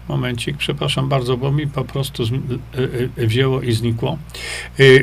Momencik, 0.09 0.57
przepraszam 0.57 1.09
bardzo, 1.09 1.37
bo 1.37 1.52
mi 1.52 1.67
po 1.67 1.85
prostu 1.85 2.23
wzięło 3.17 3.62
i 3.62 3.73
znikło. 3.73 4.19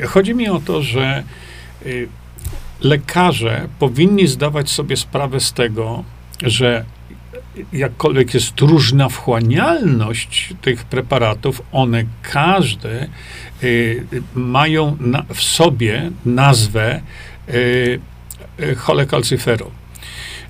Chodzi 0.07 0.35
mi 0.35 0.49
o 0.49 0.59
to, 0.59 0.81
że 0.81 1.23
lekarze 2.81 3.67
powinni 3.79 4.27
zdawać 4.27 4.69
sobie 4.69 4.97
sprawę 4.97 5.39
z 5.39 5.53
tego, 5.53 6.03
że 6.43 6.85
jakkolwiek 7.73 8.33
jest 8.33 8.61
różna 8.61 9.09
wchłanialność 9.09 10.53
tych 10.61 10.83
preparatów, 10.83 11.61
one 11.71 12.03
każde 12.21 13.07
y, 13.63 14.05
mają 14.35 14.97
na, 14.99 15.25
w 15.33 15.41
sobie 15.41 16.11
nazwę 16.25 17.01
y, 17.49 17.99
y 18.59 18.75
cholekalcyferol. 18.75 19.71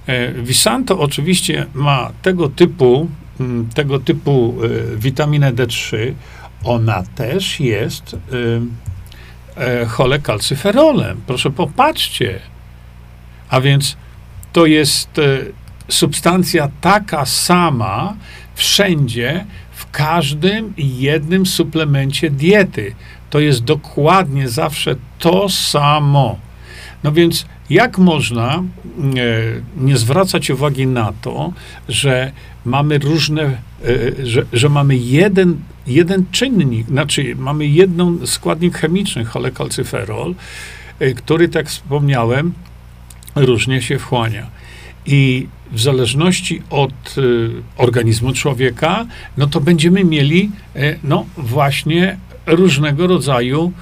Y, 0.10 0.44
Visanto 0.44 1.00
oczywiście 1.00 1.66
ma 1.74 2.12
tego 2.22 2.50
typu, 2.50 3.10
mm, 3.40 3.70
tego 3.70 4.00
typu 4.00 4.56
y, 4.64 4.98
witaminę 4.98 5.54
D3. 5.54 6.14
Ona 6.64 7.04
też 7.16 7.60
jest 7.60 8.14
e, 8.14 8.18
cholekalcyferolem. 9.88 11.22
Proszę 11.28 11.52
popatrzcie. 11.52 12.40
A 13.50 13.62
więc 13.62 13.98
to 14.54 14.66
jest 14.66 15.20
e, 15.20 15.38
substancja 15.88 16.70
taka 16.82 17.26
sama 17.26 18.16
wszędzie, 18.56 19.46
w 19.72 19.92
każdym 19.92 20.74
jednym 20.78 21.46
suplemencie 21.46 22.30
diety. 22.30 22.96
To 23.30 23.40
jest 23.40 23.64
dokładnie 23.64 24.50
zawsze 24.50 24.96
to 25.20 25.50
samo. 25.50 26.40
No 27.04 27.12
więc 27.12 27.46
jak 27.70 27.98
można 27.98 28.56
e, 28.56 28.62
nie 29.78 29.98
zwracać 29.98 30.50
uwagi 30.50 30.88
na 30.88 31.14
to, 31.22 31.54
że 31.88 32.32
mamy 32.66 32.98
różne, 32.98 33.44
e, 33.44 33.58
że, 34.26 34.46
że 34.54 34.70
mamy 34.70 34.98
jeden, 34.98 35.62
jeden 35.88 36.26
czynnik, 36.32 36.88
znaczy 36.88 37.36
mamy 37.36 37.66
jeden 37.66 38.28
składnik 38.28 38.78
chemiczny, 38.78 39.26
cholekalcyferol, 39.26 40.36
e, 41.00 41.14
który, 41.14 41.50
tak 41.50 41.68
wspomniałem, 41.68 42.54
różnie 43.36 43.82
się 43.82 44.00
wchłania. 44.00 44.48
I 45.06 45.48
w 45.72 45.80
zależności 45.80 46.62
od 46.70 47.16
organizmu 47.78 48.34
człowieka, 48.34 49.06
no 49.38 49.48
to 49.48 49.62
będziemy 49.62 50.04
mieli, 50.04 50.52
no 51.04 51.26
właśnie, 51.38 52.18
różnego 52.46 53.08
rodzaju 53.08 53.74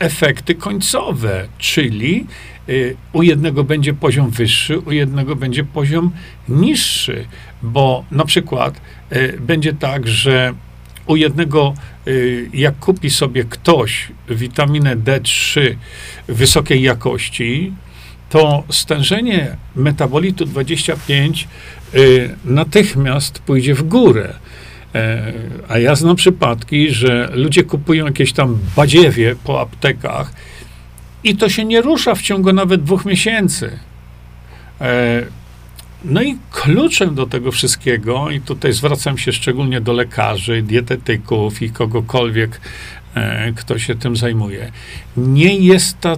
efekty 0.00 0.54
końcowe, 0.54 1.48
czyli 1.58 2.26
y, 2.68 2.96
u 3.12 3.22
jednego 3.22 3.64
będzie 3.64 3.94
poziom 3.94 4.30
wyższy, 4.30 4.78
u 4.78 4.92
jednego 4.92 5.36
będzie 5.36 5.64
poziom 5.64 6.10
niższy, 6.48 7.24
bo 7.62 8.04
na 8.10 8.24
przykład 8.24 8.80
y, 9.12 9.38
będzie 9.40 9.72
tak, 9.72 10.08
że 10.08 10.54
u 11.06 11.16
jednego, 11.16 11.74
y, 12.06 12.48
jak 12.54 12.78
kupi 12.78 13.10
sobie 13.10 13.44
ktoś 13.44 14.08
witaminę 14.28 14.96
D3 14.96 15.60
wysokiej 16.28 16.82
jakości, 16.82 17.72
to 18.30 18.64
stężenie 18.70 19.56
metabolitu 19.76 20.44
25 20.44 21.48
natychmiast 22.44 23.38
pójdzie 23.38 23.74
w 23.74 23.82
górę. 23.82 24.34
E, 24.94 25.32
a 25.68 25.78
ja 25.78 25.94
znam 25.94 26.16
przypadki, 26.16 26.90
że 26.90 27.30
ludzie 27.34 27.62
kupują 27.62 28.06
jakieś 28.06 28.32
tam 28.32 28.58
badziewie 28.76 29.36
po 29.44 29.60
aptekach 29.60 30.32
i 31.24 31.36
to 31.36 31.48
się 31.48 31.64
nie 31.64 31.82
rusza 31.82 32.14
w 32.14 32.22
ciągu 32.22 32.52
nawet 32.52 32.82
dwóch 32.82 33.04
miesięcy. 33.04 33.78
E, 34.80 35.22
no 36.04 36.22
i 36.22 36.36
kluczem 36.50 37.14
do 37.14 37.26
tego 37.26 37.52
wszystkiego, 37.52 38.30
i 38.30 38.40
tutaj 38.40 38.72
zwracam 38.72 39.18
się 39.18 39.32
szczególnie 39.32 39.80
do 39.80 39.92
lekarzy, 39.92 40.62
dietetyków 40.62 41.62
i 41.62 41.70
kogokolwiek, 41.70 42.60
e, 43.14 43.52
kto 43.52 43.78
się 43.78 43.94
tym 43.94 44.16
zajmuje, 44.16 44.72
nie 45.16 45.56
jest 45.56 46.00
ta 46.00 46.16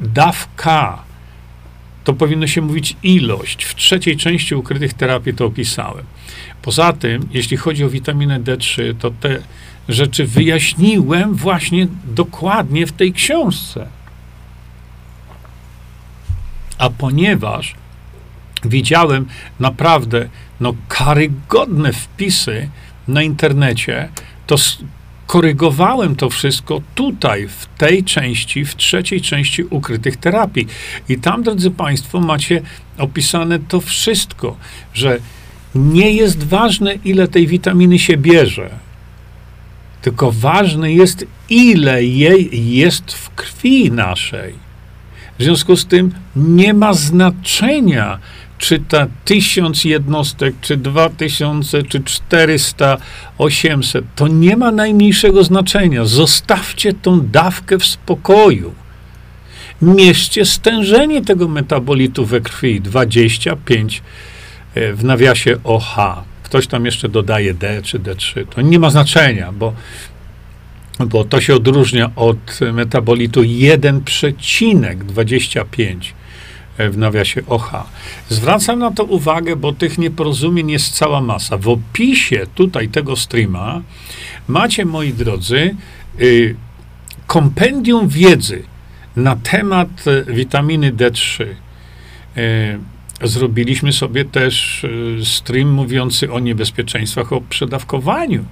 dawka. 0.00 1.02
To 2.04 2.14
powinno 2.14 2.46
się 2.46 2.62
mówić 2.62 2.96
ilość. 3.02 3.64
W 3.64 3.74
trzeciej 3.74 4.16
części 4.16 4.54
ukrytych 4.54 4.94
terapii 4.94 5.34
to 5.34 5.46
opisałem. 5.46 6.04
Poza 6.62 6.92
tym, 6.92 7.28
jeśli 7.30 7.56
chodzi 7.56 7.84
o 7.84 7.88
witaminę 7.88 8.40
D3, 8.40 8.94
to 8.98 9.10
te 9.10 9.38
rzeczy 9.88 10.26
wyjaśniłem 10.26 11.34
właśnie 11.34 11.86
dokładnie 12.04 12.86
w 12.86 12.92
tej 12.92 13.12
książce. 13.12 13.86
A 16.78 16.90
ponieważ 16.90 17.74
widziałem 18.64 19.26
naprawdę 19.60 20.28
no, 20.60 20.74
karygodne 20.88 21.92
wpisy 21.92 22.68
na 23.08 23.22
internecie, 23.22 24.08
to 24.46 24.56
korygowałem 25.26 26.16
to 26.16 26.30
wszystko 26.30 26.80
tutaj, 26.94 27.48
w 27.48 27.66
tej 27.78 28.04
części, 28.04 28.64
w 28.64 28.76
trzeciej 28.76 29.20
części 29.20 29.64
ukrytych 29.64 30.16
terapii. 30.16 30.66
I 31.08 31.18
tam, 31.18 31.42
drodzy 31.42 31.70
Państwo, 31.70 32.20
macie 32.20 32.62
opisane 32.98 33.58
to 33.58 33.80
wszystko, 33.80 34.56
że 34.94 35.18
nie 35.74 36.12
jest 36.12 36.44
ważne, 36.44 36.94
ile 37.04 37.28
tej 37.28 37.46
witaminy 37.46 37.98
się 37.98 38.16
bierze, 38.16 38.70
tylko 40.02 40.32
ważne 40.32 40.92
jest, 40.92 41.26
ile 41.50 42.04
jej 42.04 42.76
jest 42.76 43.12
w 43.12 43.30
krwi 43.30 43.92
naszej. 43.92 44.54
W 45.38 45.42
związku 45.42 45.76
z 45.76 45.86
tym 45.86 46.12
nie 46.36 46.74
ma 46.74 46.92
znaczenia, 46.92 48.18
czy 48.58 48.78
ta 48.78 49.06
tysiąc 49.24 49.84
jednostek, 49.84 50.54
czy 50.60 50.76
dwa 50.76 51.08
tysiące, 51.08 51.82
czy 51.82 52.00
czterysta, 52.04 52.96
osiemset, 53.38 54.04
to 54.16 54.28
nie 54.28 54.56
ma 54.56 54.72
najmniejszego 54.72 55.44
znaczenia. 55.44 56.04
Zostawcie 56.04 56.92
tą 56.92 57.20
dawkę 57.20 57.78
w 57.78 57.86
spokoju. 57.86 58.74
Mierzcie 59.82 60.44
stężenie 60.44 61.24
tego 61.24 61.48
metabolitu 61.48 62.26
we 62.26 62.40
krwi 62.40 62.80
25 62.80 63.96
e, 63.96 64.29
w 64.74 65.04
nawiasie 65.04 65.56
OH. 65.64 65.96
Ktoś 66.42 66.66
tam 66.66 66.86
jeszcze 66.86 67.08
dodaje 67.08 67.54
D 67.54 67.82
czy 67.82 67.98
D3. 67.98 68.46
To 68.46 68.60
nie 68.60 68.78
ma 68.78 68.90
znaczenia, 68.90 69.52
bo, 69.52 69.72
bo 71.06 71.24
to 71.24 71.40
się 71.40 71.54
odróżnia 71.54 72.10
od 72.16 72.60
metabolitu 72.72 73.42
1,25 73.42 76.12
w 76.78 76.98
nawiasie 76.98 77.42
OH. 77.46 77.84
Zwracam 78.28 78.78
na 78.78 78.90
to 78.90 79.04
uwagę, 79.04 79.56
bo 79.56 79.72
tych 79.72 79.98
nieporozumień 79.98 80.70
jest 80.70 80.94
cała 80.94 81.20
masa. 81.20 81.58
W 81.58 81.68
opisie 81.68 82.46
tutaj 82.54 82.88
tego 82.88 83.16
streama 83.16 83.82
macie, 84.48 84.84
moi 84.84 85.12
drodzy, 85.12 85.74
y, 86.20 86.56
kompendium 87.26 88.08
wiedzy 88.08 88.62
na 89.16 89.36
temat 89.36 89.88
y, 90.06 90.32
witaminy 90.32 90.92
D3. 90.92 91.44
Y, 92.36 92.78
zrobiliśmy 93.22 93.92
sobie 93.92 94.24
też 94.24 94.86
stream 95.24 95.70
mówiący 95.70 96.32
o 96.32 96.40
niebezpieczeństwach, 96.40 97.32
o 97.32 97.40
przedawkowaniu 97.40 98.44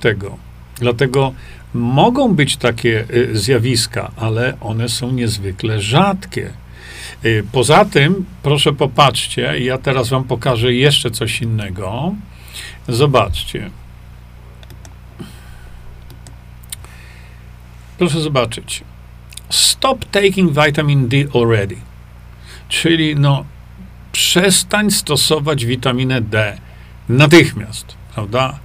tego. 0.00 0.36
Dlatego 0.78 1.32
mogą 1.74 2.34
być 2.34 2.56
takie 2.56 3.04
zjawiska, 3.32 4.10
ale 4.16 4.56
one 4.60 4.88
są 4.88 5.12
niezwykle 5.12 5.80
rzadkie. 5.80 6.52
Y, 7.24 7.44
poza 7.52 7.84
tym, 7.84 8.24
proszę 8.42 8.72
popatrzcie, 8.72 9.58
ja 9.58 9.78
teraz 9.78 10.08
wam 10.08 10.24
pokażę 10.24 10.74
jeszcze 10.74 11.10
coś 11.10 11.42
innego. 11.42 12.14
Zobaczcie. 12.88 13.70
Proszę 17.98 18.20
zobaczyć. 18.20 18.84
Stop 19.50 20.04
taking 20.04 20.64
vitamin 20.64 21.08
D 21.08 21.16
already. 21.34 21.76
Czyli 22.68 23.16
no, 23.16 23.44
przestań 24.12 24.90
stosować 24.90 25.66
witaminę 25.66 26.20
D 26.20 26.58
natychmiast, 27.08 27.86
prawda? 28.14 28.58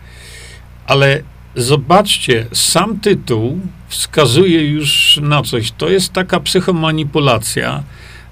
Ale 0.87 1.21
zobaczcie, 1.55 2.47
sam 2.53 2.99
tytuł 2.99 3.59
wskazuje 3.87 4.69
już 4.69 5.19
na 5.21 5.43
coś. 5.43 5.71
To 5.71 5.89
jest 5.89 6.13
taka 6.13 6.39
psychomanipulacja, 6.39 7.83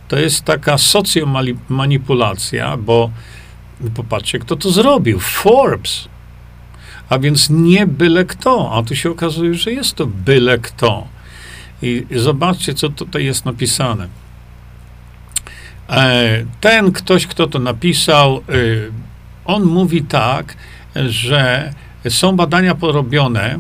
to 0.07 0.19
jest 0.19 0.45
taka 0.45 0.77
socjomanipulacja, 0.77 2.77
bo 2.77 3.11
popatrzcie, 3.95 4.39
kto 4.39 4.55
to 4.55 4.71
zrobił. 4.71 5.19
Forbes. 5.19 6.07
A 7.09 7.19
więc 7.19 7.49
nie 7.49 7.87
byle 7.87 8.25
kto. 8.25 8.71
A 8.73 8.83
tu 8.83 8.95
się 8.95 9.11
okazuje, 9.11 9.53
że 9.53 9.71
jest 9.71 9.95
to 9.95 10.07
byle 10.07 10.57
kto. 10.57 11.07
I 11.81 12.05
zobaczcie, 12.15 12.73
co 12.73 12.89
tutaj 12.89 13.25
jest 13.25 13.45
napisane. 13.45 14.07
E, 15.89 16.45
ten 16.61 16.91
ktoś, 16.91 17.27
kto 17.27 17.47
to 17.47 17.59
napisał, 17.59 18.41
y, 18.49 18.91
on 19.45 19.63
mówi 19.63 20.01
tak, 20.01 20.55
że 20.95 21.73
są 22.09 22.35
badania 22.35 22.75
porobione, 22.75 23.59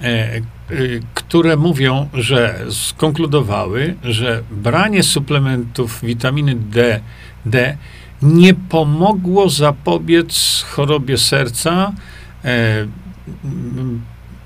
e, 0.00 0.40
Y, 0.70 1.00
które 1.14 1.56
mówią, 1.56 2.08
że 2.14 2.64
skonkludowały, 2.70 3.94
że 4.04 4.42
branie 4.50 5.02
suplementów 5.02 6.00
witaminy 6.02 6.54
D, 6.54 7.00
D 7.46 7.76
nie 8.22 8.54
pomogło 8.54 9.48
zapobiec 9.48 10.62
chorobie 10.70 11.18
serca, 11.18 11.92
e, 12.44 12.86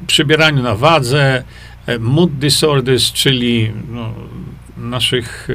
przybieraniu 0.06 0.62
na 0.62 0.74
wadze, 0.74 1.44
mood 2.00 2.38
disorders, 2.38 3.12
czyli 3.12 3.72
no, 3.88 4.14
naszych 4.76 5.48
e, 5.50 5.54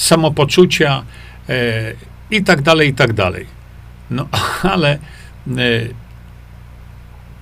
samopoczucia 0.00 1.04
e, 1.48 1.92
i 2.30 2.44
tak 2.44 2.62
dalej, 2.62 2.88
i 2.88 2.94
tak 2.94 3.12
dalej. 3.12 3.46
No, 4.10 4.28
ale 4.74 4.92
e, 4.92 4.98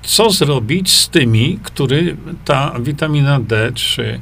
co 0.03 0.31
zrobić 0.31 0.93
z 0.93 1.09
tymi, 1.09 1.59
który 1.63 2.17
ta 2.45 2.75
witamina 2.81 3.41
D3 3.41 4.19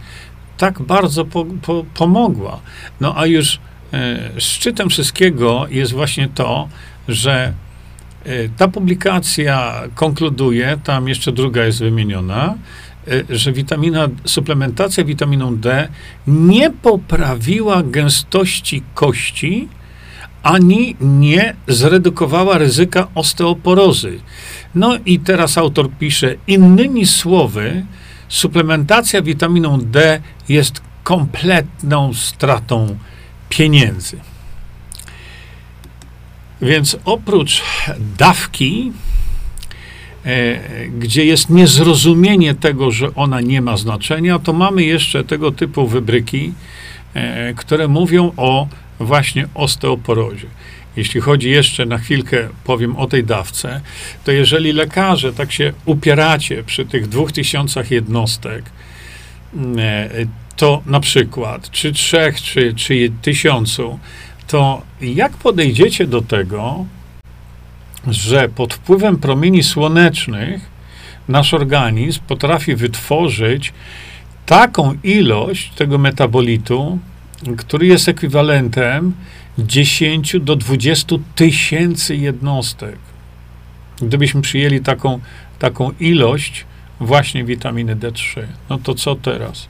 tak 0.59 0.83
bardzo 0.83 1.25
po, 1.25 1.44
po, 1.44 1.85
pomogła. 1.94 2.61
No 3.01 3.14
a 3.16 3.27
już 3.27 3.59
e, 3.92 4.40
szczytem 4.40 4.90
wszystkiego 4.90 5.66
jest 5.70 5.92
właśnie 5.92 6.29
to, 6.29 6.68
że 7.09 7.53
e, 8.25 8.49
ta 8.49 8.68
publikacja 8.68 9.83
konkluduje, 9.94 10.79
tam 10.85 11.09
jeszcze 11.09 11.33
druga 11.33 11.64
jest 11.64 11.79
wymieniona, 11.79 12.55
że 13.31 13.53
witamina, 13.53 14.09
suplementacja 14.25 15.05
witaminą 15.05 15.57
D 15.57 15.88
nie 16.27 16.71
poprawiła 16.71 17.83
gęstości 17.83 18.83
kości, 18.95 19.69
ani 20.42 20.97
nie 21.01 21.55
zredukowała 21.69 22.59
ryzyka 22.59 23.09
osteoporozy. 23.14 24.19
No 24.75 24.97
i 25.07 25.19
teraz 25.19 25.59
autor 25.59 25.90
pisze, 25.99 26.35
innymi 26.47 27.07
słowy, 27.07 27.87
suplementacja 28.29 29.23
witaminą 29.23 29.79
D 29.81 30.21
jest 30.49 30.81
kompletną 31.05 32.14
stratą 32.14 32.99
pieniędzy. 33.49 34.16
Więc 36.62 36.97
oprócz 37.05 37.62
dawki, 38.19 38.92
gdzie 40.99 41.25
jest 41.25 41.51
niezrozumienie 41.51 42.55
tego, 42.55 42.91
że 42.91 43.15
ona 43.15 43.41
nie 43.41 43.61
ma 43.61 43.77
znaczenia, 43.77 44.39
to 44.39 44.53
mamy 44.53 44.85
jeszcze 44.85 45.25
tego 45.25 45.53
typu 45.53 45.87
wybryki, 45.87 46.53
e, 47.15 47.55
które 47.55 47.89
mówią 47.89 48.33
o 48.37 48.69
właśnie 49.01 49.49
osteoporozie. 49.55 50.47
Jeśli 50.97 51.21
chodzi 51.21 51.51
jeszcze 51.51 51.87
na 51.87 51.99
chwilkę, 51.99 52.49
powiem 52.65 52.97
o 52.97 53.07
tej 53.07 53.25
dawce, 53.25 53.81
to 54.25 54.33
jeżeli 54.33 54.73
lekarze 54.73 55.33
tak 55.33 55.53
się 55.53 55.73
upieracie 55.85 56.62
przy 56.62 56.87
tych 56.87 57.09
dwóch 57.09 57.33
tysiącach 57.33 57.91
jednostek, 57.91 58.65
mm, 59.55 59.79
e, 59.79 60.09
to 60.57 60.83
na 60.87 61.01
przykład, 61.01 61.71
czy 61.71 61.93
trzech, 61.93 62.43
czy, 62.43 62.75
czy 62.75 63.12
tysiącu, 63.23 63.99
to 64.47 64.83
jak 65.01 65.33
podejdziecie 65.33 66.07
do 66.07 66.23
tego, 66.23 66.87
że 68.07 68.49
pod 68.49 68.75
wpływem 68.75 69.16
promieni 69.16 69.62
słonecznych 69.62 70.71
nasz 71.29 71.55
organizm 71.55 72.21
potrafi 72.27 72.77
wytworzyć 72.77 73.73
taką 74.47 74.95
ilość 75.03 75.71
tego 75.71 75.99
metabolitu, 75.99 76.99
który 77.57 77.87
jest 77.87 78.09
ekwiwalentem 78.09 79.12
10 79.59 80.37
do 80.40 80.57
20 80.57 81.16
tysięcy 81.35 82.16
jednostek. 82.16 82.97
Gdybyśmy 84.03 84.42
przyjęli 84.42 84.81
taką, 84.81 85.21
taką 85.59 85.90
ilość 86.01 86.64
właśnie 87.01 87.45
witaminy 87.45 87.97
D3, 87.97 88.42
no 88.71 88.79
to 88.79 88.95
co 88.95 89.14
teraz? 89.14 89.69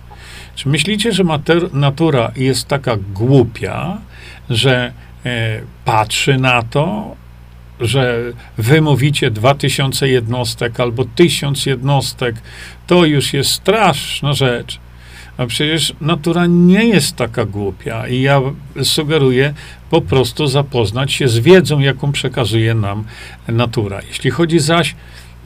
Czy 0.54 0.68
myślicie, 0.68 1.12
że 1.12 1.24
mater, 1.24 1.74
natura 1.74 2.32
jest 2.36 2.68
taka 2.68 2.96
głupia, 3.14 3.98
że 4.50 4.92
e, 5.24 5.60
patrzy 5.84 6.38
na 6.38 6.62
to, 6.62 7.16
że 7.80 8.32
wy 8.58 8.80
mówicie 8.80 9.30
2000 9.30 10.08
jednostek 10.08 10.80
albo 10.80 11.04
1000 11.04 11.66
jednostek, 11.66 12.36
to 12.86 13.04
już 13.04 13.32
jest 13.32 13.50
straszna 13.50 14.32
rzecz. 14.32 14.80
A 15.36 15.46
przecież 15.46 15.92
natura 16.00 16.46
nie 16.46 16.84
jest 16.84 17.16
taka 17.16 17.44
głupia 17.44 18.08
i 18.08 18.20
ja 18.20 18.40
sugeruję 18.82 19.54
po 19.90 20.00
prostu 20.00 20.46
zapoznać 20.46 21.12
się 21.12 21.28
z 21.28 21.38
wiedzą, 21.38 21.80
jaką 21.80 22.12
przekazuje 22.12 22.74
nam 22.74 23.04
natura. 23.48 24.00
Jeśli 24.08 24.30
chodzi 24.30 24.58
zaś 24.58 24.94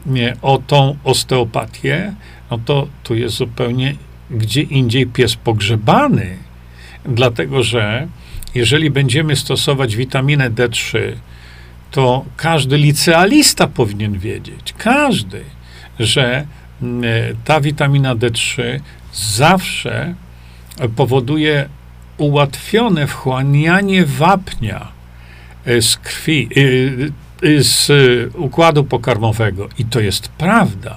nie, 0.06 0.36
o 0.42 0.58
tą 0.66 0.96
osteopatię, 1.04 2.14
no 2.50 2.58
to 2.64 2.86
tu 3.02 3.14
jest 3.14 3.36
zupełnie 3.36 3.94
gdzie 4.30 4.62
indziej 4.62 5.06
pies 5.06 5.36
pogrzebany, 5.36 6.36
dlatego 7.04 7.62
że 7.62 8.08
jeżeli 8.54 8.90
będziemy 8.90 9.36
stosować 9.36 9.96
witaminę 9.96 10.50
D3, 10.50 10.98
to 11.90 12.24
każdy 12.36 12.76
licealista 12.78 13.66
powinien 13.66 14.18
wiedzieć, 14.18 14.74
każdy, 14.78 15.44
że 15.98 16.46
ta 17.44 17.60
witamina 17.60 18.14
D3 18.14 18.62
zawsze 19.12 20.14
powoduje 20.96 21.68
ułatwione 22.18 23.06
wchłanianie 23.06 24.06
wapnia 24.06 24.88
z 25.66 25.96
krwi, 25.96 26.48
z 27.58 27.88
układu 28.34 28.84
pokarmowego. 28.84 29.68
I 29.78 29.84
to 29.84 30.00
jest 30.00 30.28
prawda. 30.28 30.96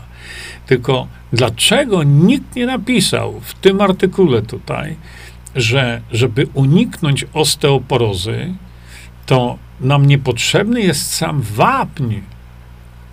Tylko 0.67 1.07
dlaczego 1.33 2.03
nikt 2.03 2.55
nie 2.55 2.65
napisał 2.65 3.41
w 3.41 3.53
tym 3.53 3.81
artykule 3.81 4.41
tutaj, 4.41 4.95
że 5.55 6.01
żeby 6.11 6.47
uniknąć 6.53 7.25
osteoporozy, 7.33 8.53
to 9.25 9.57
nam 9.79 10.05
niepotrzebny 10.05 10.81
jest 10.81 11.13
sam 11.13 11.41
wapń, 11.41 12.15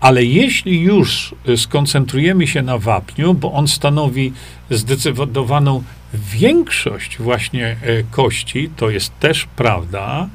ale 0.00 0.24
jeśli 0.24 0.80
już 0.80 1.34
skoncentrujemy 1.56 2.46
się 2.46 2.62
na 2.62 2.78
wapniu, 2.78 3.34
bo 3.34 3.52
on 3.52 3.68
stanowi 3.68 4.32
zdecydowaną 4.70 5.82
większość 6.14 7.18
właśnie 7.18 7.66
e, 7.66 7.76
kości, 8.10 8.70
to 8.76 8.90
jest 8.90 9.18
też 9.18 9.46
prawda, 9.56 10.28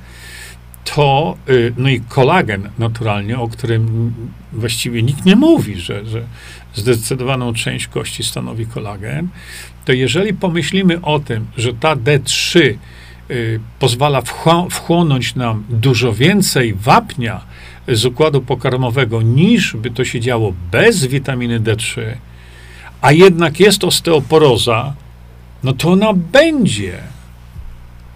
to, 0.86 1.38
y, 1.50 1.74
no 1.78 1.90
i 1.90 2.02
kolagen 2.02 2.70
naturalnie, 2.80 3.40
o 3.40 3.48
którym 3.48 4.14
właściwie 4.54 5.04
nikt 5.04 5.26
nie 5.26 5.36
mówi, 5.36 5.76
że, 5.76 6.06
że 6.06 6.24
zdecydowaną 6.74 7.54
część 7.54 7.88
kości 7.88 8.24
stanowi 8.24 8.66
kolagen, 8.66 9.28
to 9.86 9.94
jeżeli 9.94 10.34
pomyślimy 10.34 11.02
o 11.02 11.20
tym, 11.20 11.46
że 11.58 11.74
ta 11.74 11.96
D3 11.96 12.60
y, 12.60 12.78
pozwala 13.80 14.22
wchłonąć 14.70 15.36
nam 15.36 15.64
dużo 15.70 16.14
więcej 16.14 16.74
wapnia 16.74 17.42
z 17.88 18.06
układu 18.06 18.42
pokarmowego, 18.42 19.22
niż 19.22 19.76
by 19.76 19.92
to 19.92 20.06
się 20.06 20.20
działo 20.20 20.54
bez 20.72 21.06
witaminy 21.06 21.60
D3, 21.60 22.02
a 23.02 23.12
jednak 23.12 23.60
jest 23.60 23.84
osteoporoza, 23.84 24.94
no 25.64 25.74
to 25.74 25.92
ona 25.92 26.14
będzie. 26.14 26.98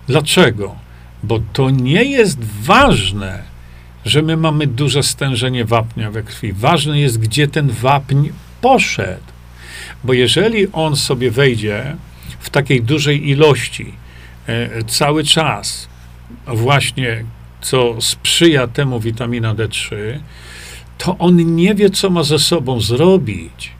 Dlaczego? 0.07 0.75
Bo 1.23 1.39
to 1.53 1.69
nie 1.69 2.03
jest 2.03 2.43
ważne, 2.43 3.43
że 4.05 4.21
my 4.21 4.37
mamy 4.37 4.67
duże 4.67 5.03
stężenie 5.03 5.65
wapnia 5.65 6.11
we 6.11 6.23
krwi. 6.23 6.53
Ważne 6.53 6.99
jest, 6.99 7.19
gdzie 7.19 7.47
ten 7.47 7.69
wapń 7.69 8.29
poszedł. 8.61 9.23
Bo 10.03 10.13
jeżeli 10.13 10.71
on 10.71 10.95
sobie 10.95 11.31
wejdzie 11.31 11.95
w 12.39 12.49
takiej 12.49 12.81
dużej 12.81 13.29
ilości 13.29 13.93
cały 14.87 15.23
czas, 15.23 15.89
właśnie 16.47 17.23
co 17.61 18.01
sprzyja 18.01 18.67
temu 18.67 18.99
witamina 18.99 19.55
D3, 19.55 19.95
to 20.97 21.17
on 21.17 21.55
nie 21.55 21.75
wie, 21.75 21.89
co 21.89 22.09
ma 22.09 22.23
ze 22.23 22.39
sobą 22.39 22.81
zrobić. 22.81 23.71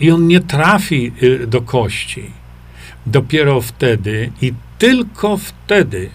I 0.00 0.10
on 0.10 0.26
nie 0.26 0.40
trafi 0.40 1.12
y, 1.22 1.46
do 1.46 1.62
kości. 1.62 2.30
Dopiero 3.06 3.60
wtedy 3.60 4.32
i 4.42 4.52
tylko 4.78 5.36
wtedy, 5.36 6.10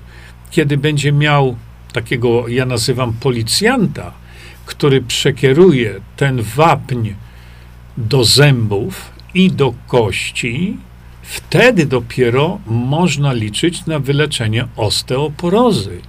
kiedy 0.52 0.78
będzie 0.78 1.12
miał 1.12 1.56
takiego, 1.94 2.48
ja 2.48 2.66
nazywam 2.66 3.14
policjanta, 3.14 4.12
który 4.66 5.02
przekieruje 5.02 6.02
ten 6.16 6.42
wapń 6.42 7.10
do 7.98 8.24
zębów 8.24 9.12
i 9.34 9.52
do 9.52 9.74
kości, 9.88 10.78
wtedy 11.32 11.86
dopiero 11.86 12.60
można 12.66 13.34
liczyć 13.34 13.86
na 13.86 14.00
wyleczenie 14.00 14.68
osteoporozy. 14.76 16.02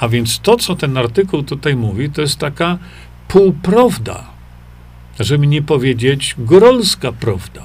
A 0.00 0.08
więc 0.08 0.38
to, 0.38 0.56
co 0.56 0.76
ten 0.76 0.96
artykuł 0.96 1.42
tutaj 1.42 1.76
mówi, 1.76 2.10
to 2.10 2.20
jest 2.20 2.38
taka 2.38 2.78
półprawda, 3.28 4.26
żeby 5.20 5.46
nie 5.46 5.62
powiedzieć 5.62 6.34
gorolska 6.38 7.12
prawda. 7.12 7.62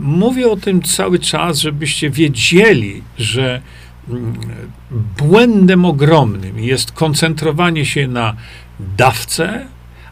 Mówię 0.00 0.50
o 0.50 0.56
tym 0.56 0.82
cały 0.82 1.18
czas, 1.18 1.58
żebyście 1.58 2.10
wiedzieli, 2.10 3.02
że 3.18 3.60
mm, 4.08 4.34
błędem 5.18 5.84
ogromnym 5.84 6.58
jest 6.58 6.92
koncentrowanie 6.92 7.84
się 7.84 8.08
na 8.08 8.36
dawce, 8.96 9.66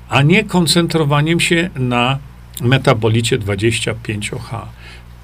a 0.08 0.22
nie 0.22 0.44
koncentrowaniem 0.44 1.40
się 1.40 1.70
na 1.76 2.18
metabolicie 2.60 3.38
25H. 3.38 4.60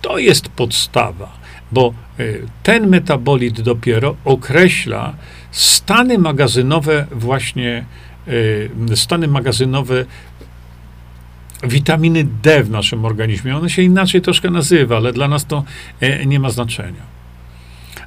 To 0.00 0.18
jest 0.18 0.48
podstawa, 0.48 1.38
bo 1.72 1.94
y, 2.20 2.46
ten 2.62 2.88
metabolit 2.88 3.60
dopiero 3.60 4.16
określa 4.24 5.14
stany 5.50 6.18
magazynowe 6.18 7.06
właśnie 7.10 7.84
y, 8.28 8.96
stany 8.96 9.28
magazynowe 9.28 10.04
witaminy 11.62 12.26
D 12.42 12.64
w 12.64 12.70
naszym 12.70 13.04
organizmie. 13.04 13.56
One 13.56 13.70
się 13.70 13.82
inaczej 13.82 14.22
troszkę 14.22 14.50
nazywa, 14.50 14.96
ale 14.96 15.12
dla 15.12 15.28
nas 15.28 15.46
to 15.46 15.64
e, 16.00 16.26
nie 16.26 16.40
ma 16.40 16.50
znaczenia. 16.50 17.02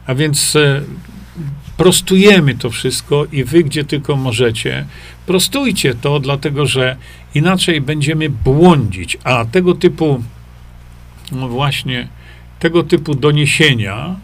A 0.05 0.15
więc 0.15 0.55
e, 0.55 0.81
prostujemy 1.77 2.55
to 2.55 2.69
wszystko 2.69 3.25
i 3.31 3.43
wy, 3.43 3.63
gdzie 3.63 3.83
tylko 3.83 4.15
możecie, 4.15 4.85
prostujcie 5.25 5.95
to, 5.95 6.19
dlatego 6.19 6.65
że 6.65 6.95
inaczej 7.35 7.81
będziemy 7.81 8.29
błądzić, 8.29 9.17
a 9.23 9.45
tego 9.45 9.73
typu, 9.73 10.23
właśnie, 11.33 12.07
tego 12.59 12.83
typu 12.83 13.15
doniesienia, 13.15 14.15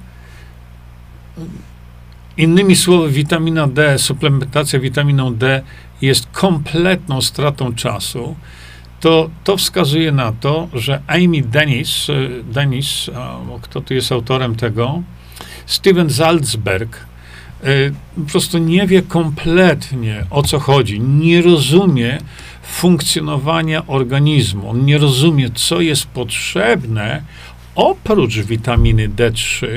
innymi 2.38 2.76
słowy, 2.76 3.10
witamina 3.10 3.68
D, 3.68 3.98
suplementacja 3.98 4.80
witaminą 4.80 5.36
D 5.36 5.62
jest 6.02 6.28
kompletną 6.32 7.22
stratą 7.22 7.76
czasu. 7.76 8.36
To, 9.00 9.30
to 9.44 9.58
wskazuje 9.58 10.12
na 10.12 10.32
to, 10.32 10.68
że 10.74 11.02
Amy 11.08 11.42
Dennis, 11.42 12.10
y, 12.10 12.44
Dennis 12.44 13.10
kto 13.62 13.82
tu 13.82 13.94
jest 13.94 14.12
autorem 14.12 14.56
tego, 14.56 15.02
Steven 15.66 16.10
Salzberg, 16.10 16.98
y, 17.64 17.94
po 18.16 18.32
prostu 18.32 18.58
nie 18.58 18.88
wie 18.88 19.02
kompletnie 19.02 20.26
o 20.30 20.44
co 20.44 20.60
chodzi, 20.60 21.00
nie 21.00 21.42
rozumie 21.42 22.18
funkcjonowania 22.70 23.88
organizmu, 23.88 24.70
on 24.70 24.86
nie 24.86 24.98
rozumie, 24.98 25.50
co 25.56 25.82
jest 25.82 26.06
potrzebne 26.06 27.24
oprócz 27.76 28.38
witaminy 28.38 29.10
D3 29.10 29.68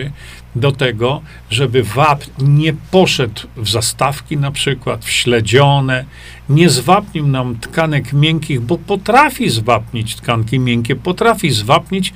do 0.56 0.72
tego, 0.72 1.22
żeby 1.50 1.82
wapń 1.82 2.30
nie 2.38 2.72
poszedł 2.90 3.40
w 3.56 3.68
zastawki 3.68 4.36
na 4.36 4.50
przykład, 4.50 5.04
w 5.04 5.10
śledzione, 5.10 6.04
nie 6.48 6.68
zwapnił 6.68 7.28
nam 7.28 7.58
tkanek 7.58 8.12
miękkich, 8.12 8.60
bo 8.60 8.78
potrafi 8.78 9.50
zwapnić 9.50 10.16
tkanki 10.16 10.58
miękkie, 10.58 10.96
potrafi 10.96 11.50
zwapnić 11.50 12.12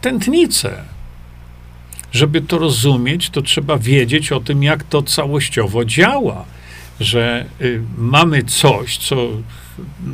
tętnicę. 0.00 0.84
Żeby 2.12 2.40
to 2.40 2.58
rozumieć, 2.58 3.30
to 3.30 3.42
trzeba 3.42 3.78
wiedzieć 3.78 4.32
o 4.32 4.40
tym, 4.40 4.62
jak 4.62 4.82
to 4.84 5.02
całościowo 5.02 5.84
działa, 5.84 6.44
że 7.00 7.46
y, 7.60 7.82
mamy 7.98 8.42
coś, 8.42 8.98
co, 8.98 9.16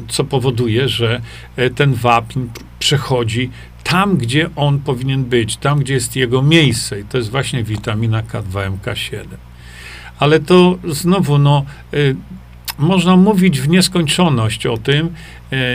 co 0.09 0.25
powoduje, 0.25 0.89
że 0.89 1.21
y, 1.59 1.71
ten 1.71 1.95
wapń 1.95 2.41
przechodzi 2.79 3.51
tam, 3.85 4.17
gdzie 4.17 4.51
on 4.57 4.79
powinien 4.79 5.25
być, 5.25 5.57
tam, 5.57 5.79
gdzie 5.79 5.95
jest 5.95 6.17
jego 6.17 6.43
miejsce. 6.43 7.01
I 7.01 7.05
to 7.05 7.19
jest 7.19 7.31
właśnie 7.31 7.65
witamina 7.65 8.23
K2, 8.23 8.79
MK7. 8.79 9.25
Ale 10.19 10.41
to 10.41 10.79
znowu, 10.89 11.39
no, 11.39 11.65
y, 11.95 12.17
można 12.79 13.17
mówić 13.17 13.61
w 13.61 13.69
nieskończoność 13.69 14.67
o 14.67 14.77
tym. 14.77 15.15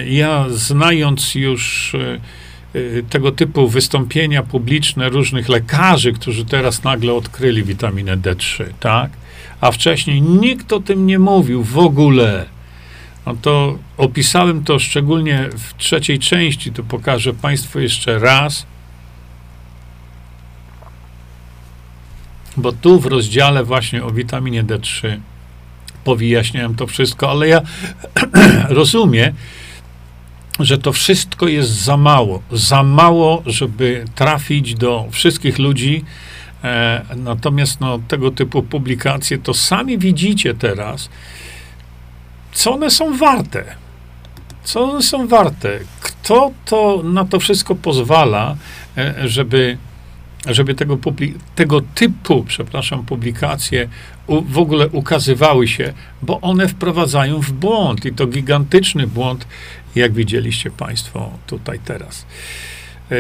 Ja, 0.08 0.45
znając 0.50 1.36
już 1.36 1.95
tego 3.10 3.32
typu 3.32 3.67
wystąpienia 3.67 4.43
publiczne 4.43 5.10
różnych 5.10 5.50
lekarzy, 5.50 6.13
którzy 6.13 6.45
teraz 6.45 6.84
nagle 6.84 7.13
odkryli 7.13 7.63
witaminę 7.63 8.17
D3, 8.17 8.63
tak? 8.80 9.12
A 9.62 9.72
wcześniej 9.72 10.22
nikt 10.22 10.74
o 10.74 10.80
tym 10.80 11.08
nie 11.08 11.19
mówił 11.19 11.63
w 11.63 11.78
ogóle 11.78 12.45
no 13.30 13.36
to 13.41 13.78
opisałem 13.98 14.63
to 14.63 14.80
szczególnie 14.80 15.50
w 15.58 15.78
trzeciej 15.78 16.19
części, 16.19 16.72
to 16.72 16.84
pokażę 16.84 17.34
Państwu 17.34 17.80
jeszcze 17.80 18.19
raz. 18.19 18.65
Bo 22.58 22.72
tu 22.72 23.00
w 23.00 23.06
rozdziale 23.06 23.63
właśnie 23.63 24.04
o 24.04 24.12
witaminie 24.12 24.63
D3 24.63 25.17
powyjaśniałem 26.04 26.76
to 26.76 26.88
wszystko, 26.88 27.32
ale 27.32 27.48
ja 27.48 27.62
rozumiem, 28.69 29.34
że 30.60 30.78
to 30.78 30.93
wszystko 30.93 31.48
jest 31.48 31.69
za 31.69 31.98
mało. 31.98 32.41
Za 32.52 32.84
mało, 32.84 33.43
żeby 33.45 34.06
trafić 34.15 34.76
do 34.76 35.08
wszystkich 35.12 35.60
ludzi. 35.60 36.04
E, 36.63 37.06
natomiast 37.15 37.82
no, 37.82 38.00
tego 38.08 38.32
typu 38.32 38.63
publikacje 38.63 39.38
to 39.38 39.54
sami 39.54 39.98
widzicie 39.98 40.54
teraz 40.54 41.10
co 42.52 42.74
one 42.74 42.91
są 42.91 43.17
warte? 43.17 43.63
Co 44.63 44.84
one 44.84 45.04
są 45.04 45.28
warte? 45.28 45.80
Kto 46.02 46.52
to 46.65 47.02
na 47.04 47.26
to 47.26 47.39
wszystko 47.39 47.76
pozwala, 47.76 48.56
e, 48.98 49.28
żeby 49.28 49.78
żeby 50.48 50.76
tego, 50.76 50.98
tego 51.56 51.82
typu, 51.95 52.43
przepraszam, 52.48 53.06
publikacje 53.06 53.89
w 54.28 54.58
ogóle 54.58 54.88
ukazywały 54.88 55.67
się, 55.67 55.93
bo 56.22 56.41
one 56.41 56.67
wprowadzają 56.67 57.39
w 57.39 57.52
błąd 57.52 58.06
i 58.06 58.13
to 58.13 58.28
gigantyczny 58.28 59.08
błąd, 59.08 59.48
jak 59.95 60.13
widzieliście 60.13 60.72
Państwo 60.72 61.32
tutaj 61.48 61.80
teraz. 61.86 62.26
Yy, 63.10 63.17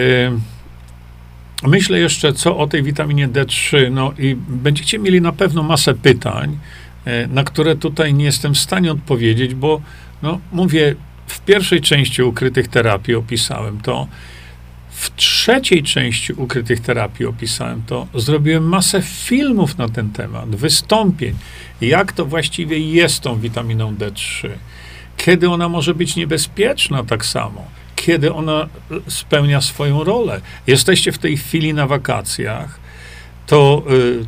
myślę 1.63 1.99
jeszcze, 1.99 2.33
co 2.33 2.57
o 2.57 2.67
tej 2.67 2.83
witaminie 2.83 3.27
D3, 3.27 3.91
no 3.91 4.13
i 4.17 4.35
będziecie 4.35 4.99
mieli 4.99 5.21
na 5.21 5.31
pewno 5.31 5.63
masę 5.63 5.93
pytań, 5.93 6.57
yy, 7.05 7.27
na 7.27 7.43
które 7.43 7.75
tutaj 7.75 8.13
nie 8.13 8.25
jestem 8.25 8.53
w 8.53 8.59
stanie 8.59 8.91
odpowiedzieć, 8.91 9.55
bo, 9.55 9.81
no, 10.21 10.39
mówię, 10.51 10.95
w 11.27 11.41
pierwszej 11.41 11.81
części 11.81 12.23
ukrytych 12.23 12.67
terapii 12.67 13.15
opisałem 13.15 13.81
to, 13.81 14.07
w 14.99 15.15
trzeciej 15.15 15.83
części 15.83 16.33
ukrytych 16.33 16.79
terapii 16.79 17.25
opisałem 17.25 17.83
to. 17.87 18.07
Zrobiłem 18.15 18.63
masę 18.63 19.01
filmów 19.01 19.77
na 19.77 19.89
ten 19.89 20.09
temat, 20.09 20.55
wystąpień, 20.55 21.35
jak 21.81 22.11
to 22.11 22.25
właściwie 22.25 22.79
jest 22.79 23.19
tą 23.21 23.39
witaminą 23.39 23.95
D3, 23.95 24.49
kiedy 25.17 25.49
ona 25.49 25.69
może 25.69 25.95
być 25.95 26.15
niebezpieczna 26.15 27.03
tak 27.03 27.25
samo, 27.25 27.65
kiedy 27.99 28.33
ona 28.33 28.67
spełnia 29.07 29.61
swoją 29.61 30.03
rolę. 30.03 30.41
Jesteście 30.67 31.11
w 31.11 31.17
tej 31.17 31.37
chwili 31.37 31.73
na 31.73 31.87
wakacjach, 31.87 32.79
to 33.47 33.83
y, 33.91 34.25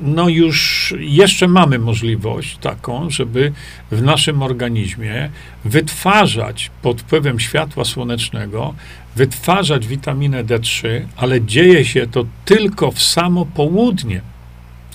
no 0.00 0.28
już 0.28 0.94
jeszcze 0.98 1.48
mamy 1.48 1.78
możliwość 1.78 2.58
taką, 2.58 3.10
żeby 3.10 3.52
w 3.90 4.02
naszym 4.02 4.42
organizmie 4.42 5.30
wytwarzać 5.64 6.70
pod 6.82 7.00
wpływem 7.00 7.40
światła 7.40 7.84
słonecznego, 7.84 8.74
wytwarzać 9.16 9.86
witaminę 9.86 10.44
D3, 10.44 10.88
ale 11.16 11.42
dzieje 11.42 11.84
się 11.84 12.06
to 12.06 12.26
tylko 12.44 12.90
w 12.90 13.02
samo 13.02 13.46
południe, 13.46 14.20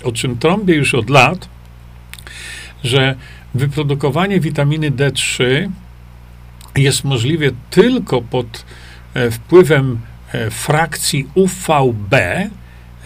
o 0.03 0.11
czym 0.11 0.37
trąbię 0.37 0.75
już 0.75 0.95
od 0.95 1.09
lat, 1.09 1.49
że 2.83 3.15
wyprodukowanie 3.53 4.39
witaminy 4.39 4.91
D3 4.91 5.69
jest 6.77 7.03
możliwe 7.03 7.45
tylko 7.69 8.21
pod 8.21 8.65
e, 9.13 9.31
wpływem 9.31 9.99
e, 10.33 10.51
frakcji 10.51 11.27
UVB, 11.35 12.15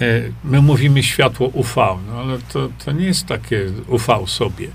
E, 0.01 0.21
my 0.43 0.61
mówimy 0.61 1.03
światło 1.03 1.47
UV, 1.47 1.75
no 2.07 2.19
ale 2.19 2.39
to, 2.53 2.69
to 2.85 2.91
nie 2.91 3.05
jest 3.05 3.25
takie 3.25 3.65
UV 3.87 4.27
sobie. 4.27 4.67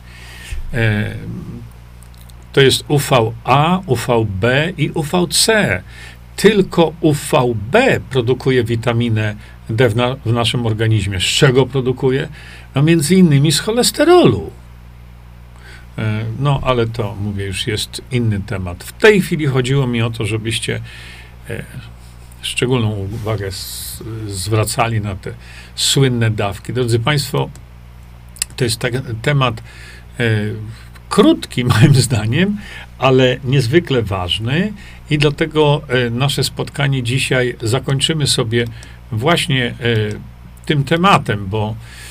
To 2.53 2.61
jest 2.61 2.85
UVA, 2.89 3.83
UVB 3.87 4.45
i 4.77 4.91
UVC. 4.91 5.49
Tylko 6.37 6.93
UVB 7.01 7.77
produkuje 8.11 8.65
witaminę 8.65 9.35
D 9.71 9.89
w, 9.89 9.97
na, 9.97 10.15
w 10.15 10.33
naszym 10.33 10.67
organizmie. 10.67 11.21
Z 11.21 11.25
czego 11.25 11.67
produkuje? 11.67 12.29
No 12.75 12.83
między 12.83 13.15
innymi 13.15 13.53
z 13.53 13.61
cholesterolu. 13.61 14.51
E, 15.99 16.25
no, 16.39 16.61
ale 16.63 16.87
to, 16.87 17.17
mówię, 17.21 17.45
już 17.45 17.67
jest 17.67 18.03
inny 18.11 18.41
temat. 18.41 18.85
W 18.85 18.93
tej 18.93 19.23
chwili 19.23 19.47
chodziło 19.47 19.87
mi 19.87 20.03
o 20.03 20.11
to, 20.11 20.27
żebyście 20.27 20.81
szczególną 22.43 22.91
uwagę 22.91 23.51
zwracali 24.27 25.01
na 25.01 25.15
te 25.15 25.33
słynne 25.75 26.31
dawki. 26.31 26.73
Drodzy 26.73 26.99
Państwo, 26.99 27.51
to 28.57 28.65
jest 28.65 28.79
tak, 28.79 28.93
temat 29.23 29.63
e, 30.21 30.31
krótki 31.09 31.65
moim 31.81 31.95
zdaniem, 31.95 32.57
ale 32.99 33.37
niezwykle 33.45 34.03
ważny 34.03 34.73
i 35.11 35.19
dlatego 35.19 35.83
e, 35.89 36.11
nasze 36.11 36.45
spotkanie 36.45 37.03
dzisiaj 37.03 37.57
zakończymy 37.63 38.27
sobie 38.27 38.65
właśnie 39.13 39.67
e, 39.67 39.75
tym 40.67 40.85
tematem, 40.85 41.47
bo 41.47 41.75
e, 41.75 42.08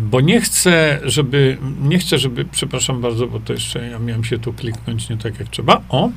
bo 0.00 0.20
nie 0.20 0.40
chcę, 0.40 1.00
żeby, 1.04 1.58
nie 1.82 1.98
chcę, 1.98 2.18
żeby, 2.18 2.44
przepraszam 2.44 3.00
bardzo, 3.00 3.26
bo 3.26 3.40
to 3.40 3.52
jeszcze 3.52 3.88
ja 3.88 3.98
miałem 3.98 4.24
się 4.24 4.38
tu 4.38 4.52
kliknąć 4.52 5.08
nie 5.08 5.16
tak 5.16 5.38
jak 5.38 5.48
trzeba. 5.48 5.82
O, 5.88 6.10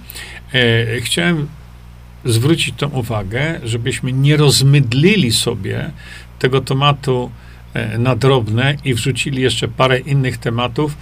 e, 0.53 1.01
chciałem 1.01 1.47
zwrócić 2.25 2.75
tą 2.77 2.89
uwagę, 2.89 3.59
żebyśmy 3.63 4.13
nie 4.13 4.37
rozmydlili 4.37 5.31
sobie 5.31 5.91
tego 6.39 6.61
tematu 6.61 7.31
e, 7.73 7.97
na 7.97 8.15
drobne 8.15 8.77
i 8.85 8.93
wrzucili 8.93 9.41
jeszcze 9.41 9.67
parę 9.67 9.99
innych 9.99 10.37
tematów, 10.37 10.97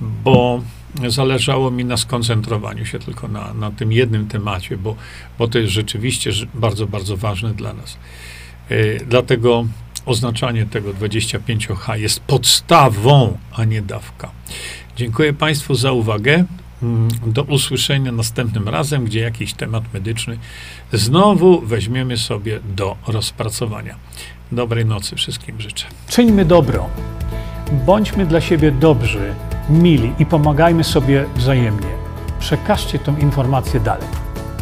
bo 0.00 0.62
zależało 1.08 1.70
mi 1.70 1.84
na 1.84 1.96
skoncentrowaniu 1.96 2.86
się 2.86 2.98
tylko 2.98 3.28
na, 3.28 3.54
na 3.54 3.70
tym 3.70 3.92
jednym 3.92 4.28
temacie, 4.28 4.76
bo, 4.76 4.96
bo 5.38 5.48
to 5.48 5.58
jest 5.58 5.72
rzeczywiście 5.72 6.30
bardzo, 6.54 6.86
bardzo 6.86 7.16
ważne 7.16 7.54
dla 7.54 7.72
nas. 7.72 7.96
E, 8.68 9.04
dlatego 9.04 9.66
oznaczanie 10.06 10.66
tego 10.66 10.90
25H 10.92 11.94
jest 11.94 12.20
podstawą, 12.20 13.38
a 13.52 13.64
nie 13.64 13.82
dawka. 13.82 14.30
Dziękuję 14.96 15.32
Państwu 15.32 15.74
za 15.74 15.92
uwagę. 15.92 16.44
Mm, 16.82 17.08
do 17.26 17.42
usłyszenia 17.42 18.12
następnym 18.12 18.68
razem, 18.68 19.04
gdzie 19.04 19.20
jakiś 19.20 19.54
temat 19.54 19.84
medyczny 19.94 20.38
znowu 20.92 21.60
weźmiemy 21.60 22.16
sobie 22.16 22.60
do 22.76 22.96
rozpracowania. 23.06 23.96
Dobrej 24.52 24.86
nocy 24.86 25.16
wszystkim 25.16 25.60
życzę. 25.60 25.86
Czyńmy 26.08 26.44
dobro. 26.44 26.88
Bądźmy 27.86 28.26
dla 28.26 28.40
siebie 28.40 28.72
dobrzy, 28.72 29.34
mili 29.70 30.12
i 30.18 30.26
pomagajmy 30.26 30.84
sobie 30.84 31.24
wzajemnie. 31.36 31.88
Przekażcie 32.38 32.98
tę 32.98 33.14
informację 33.20 33.80
dalej. 33.80 34.23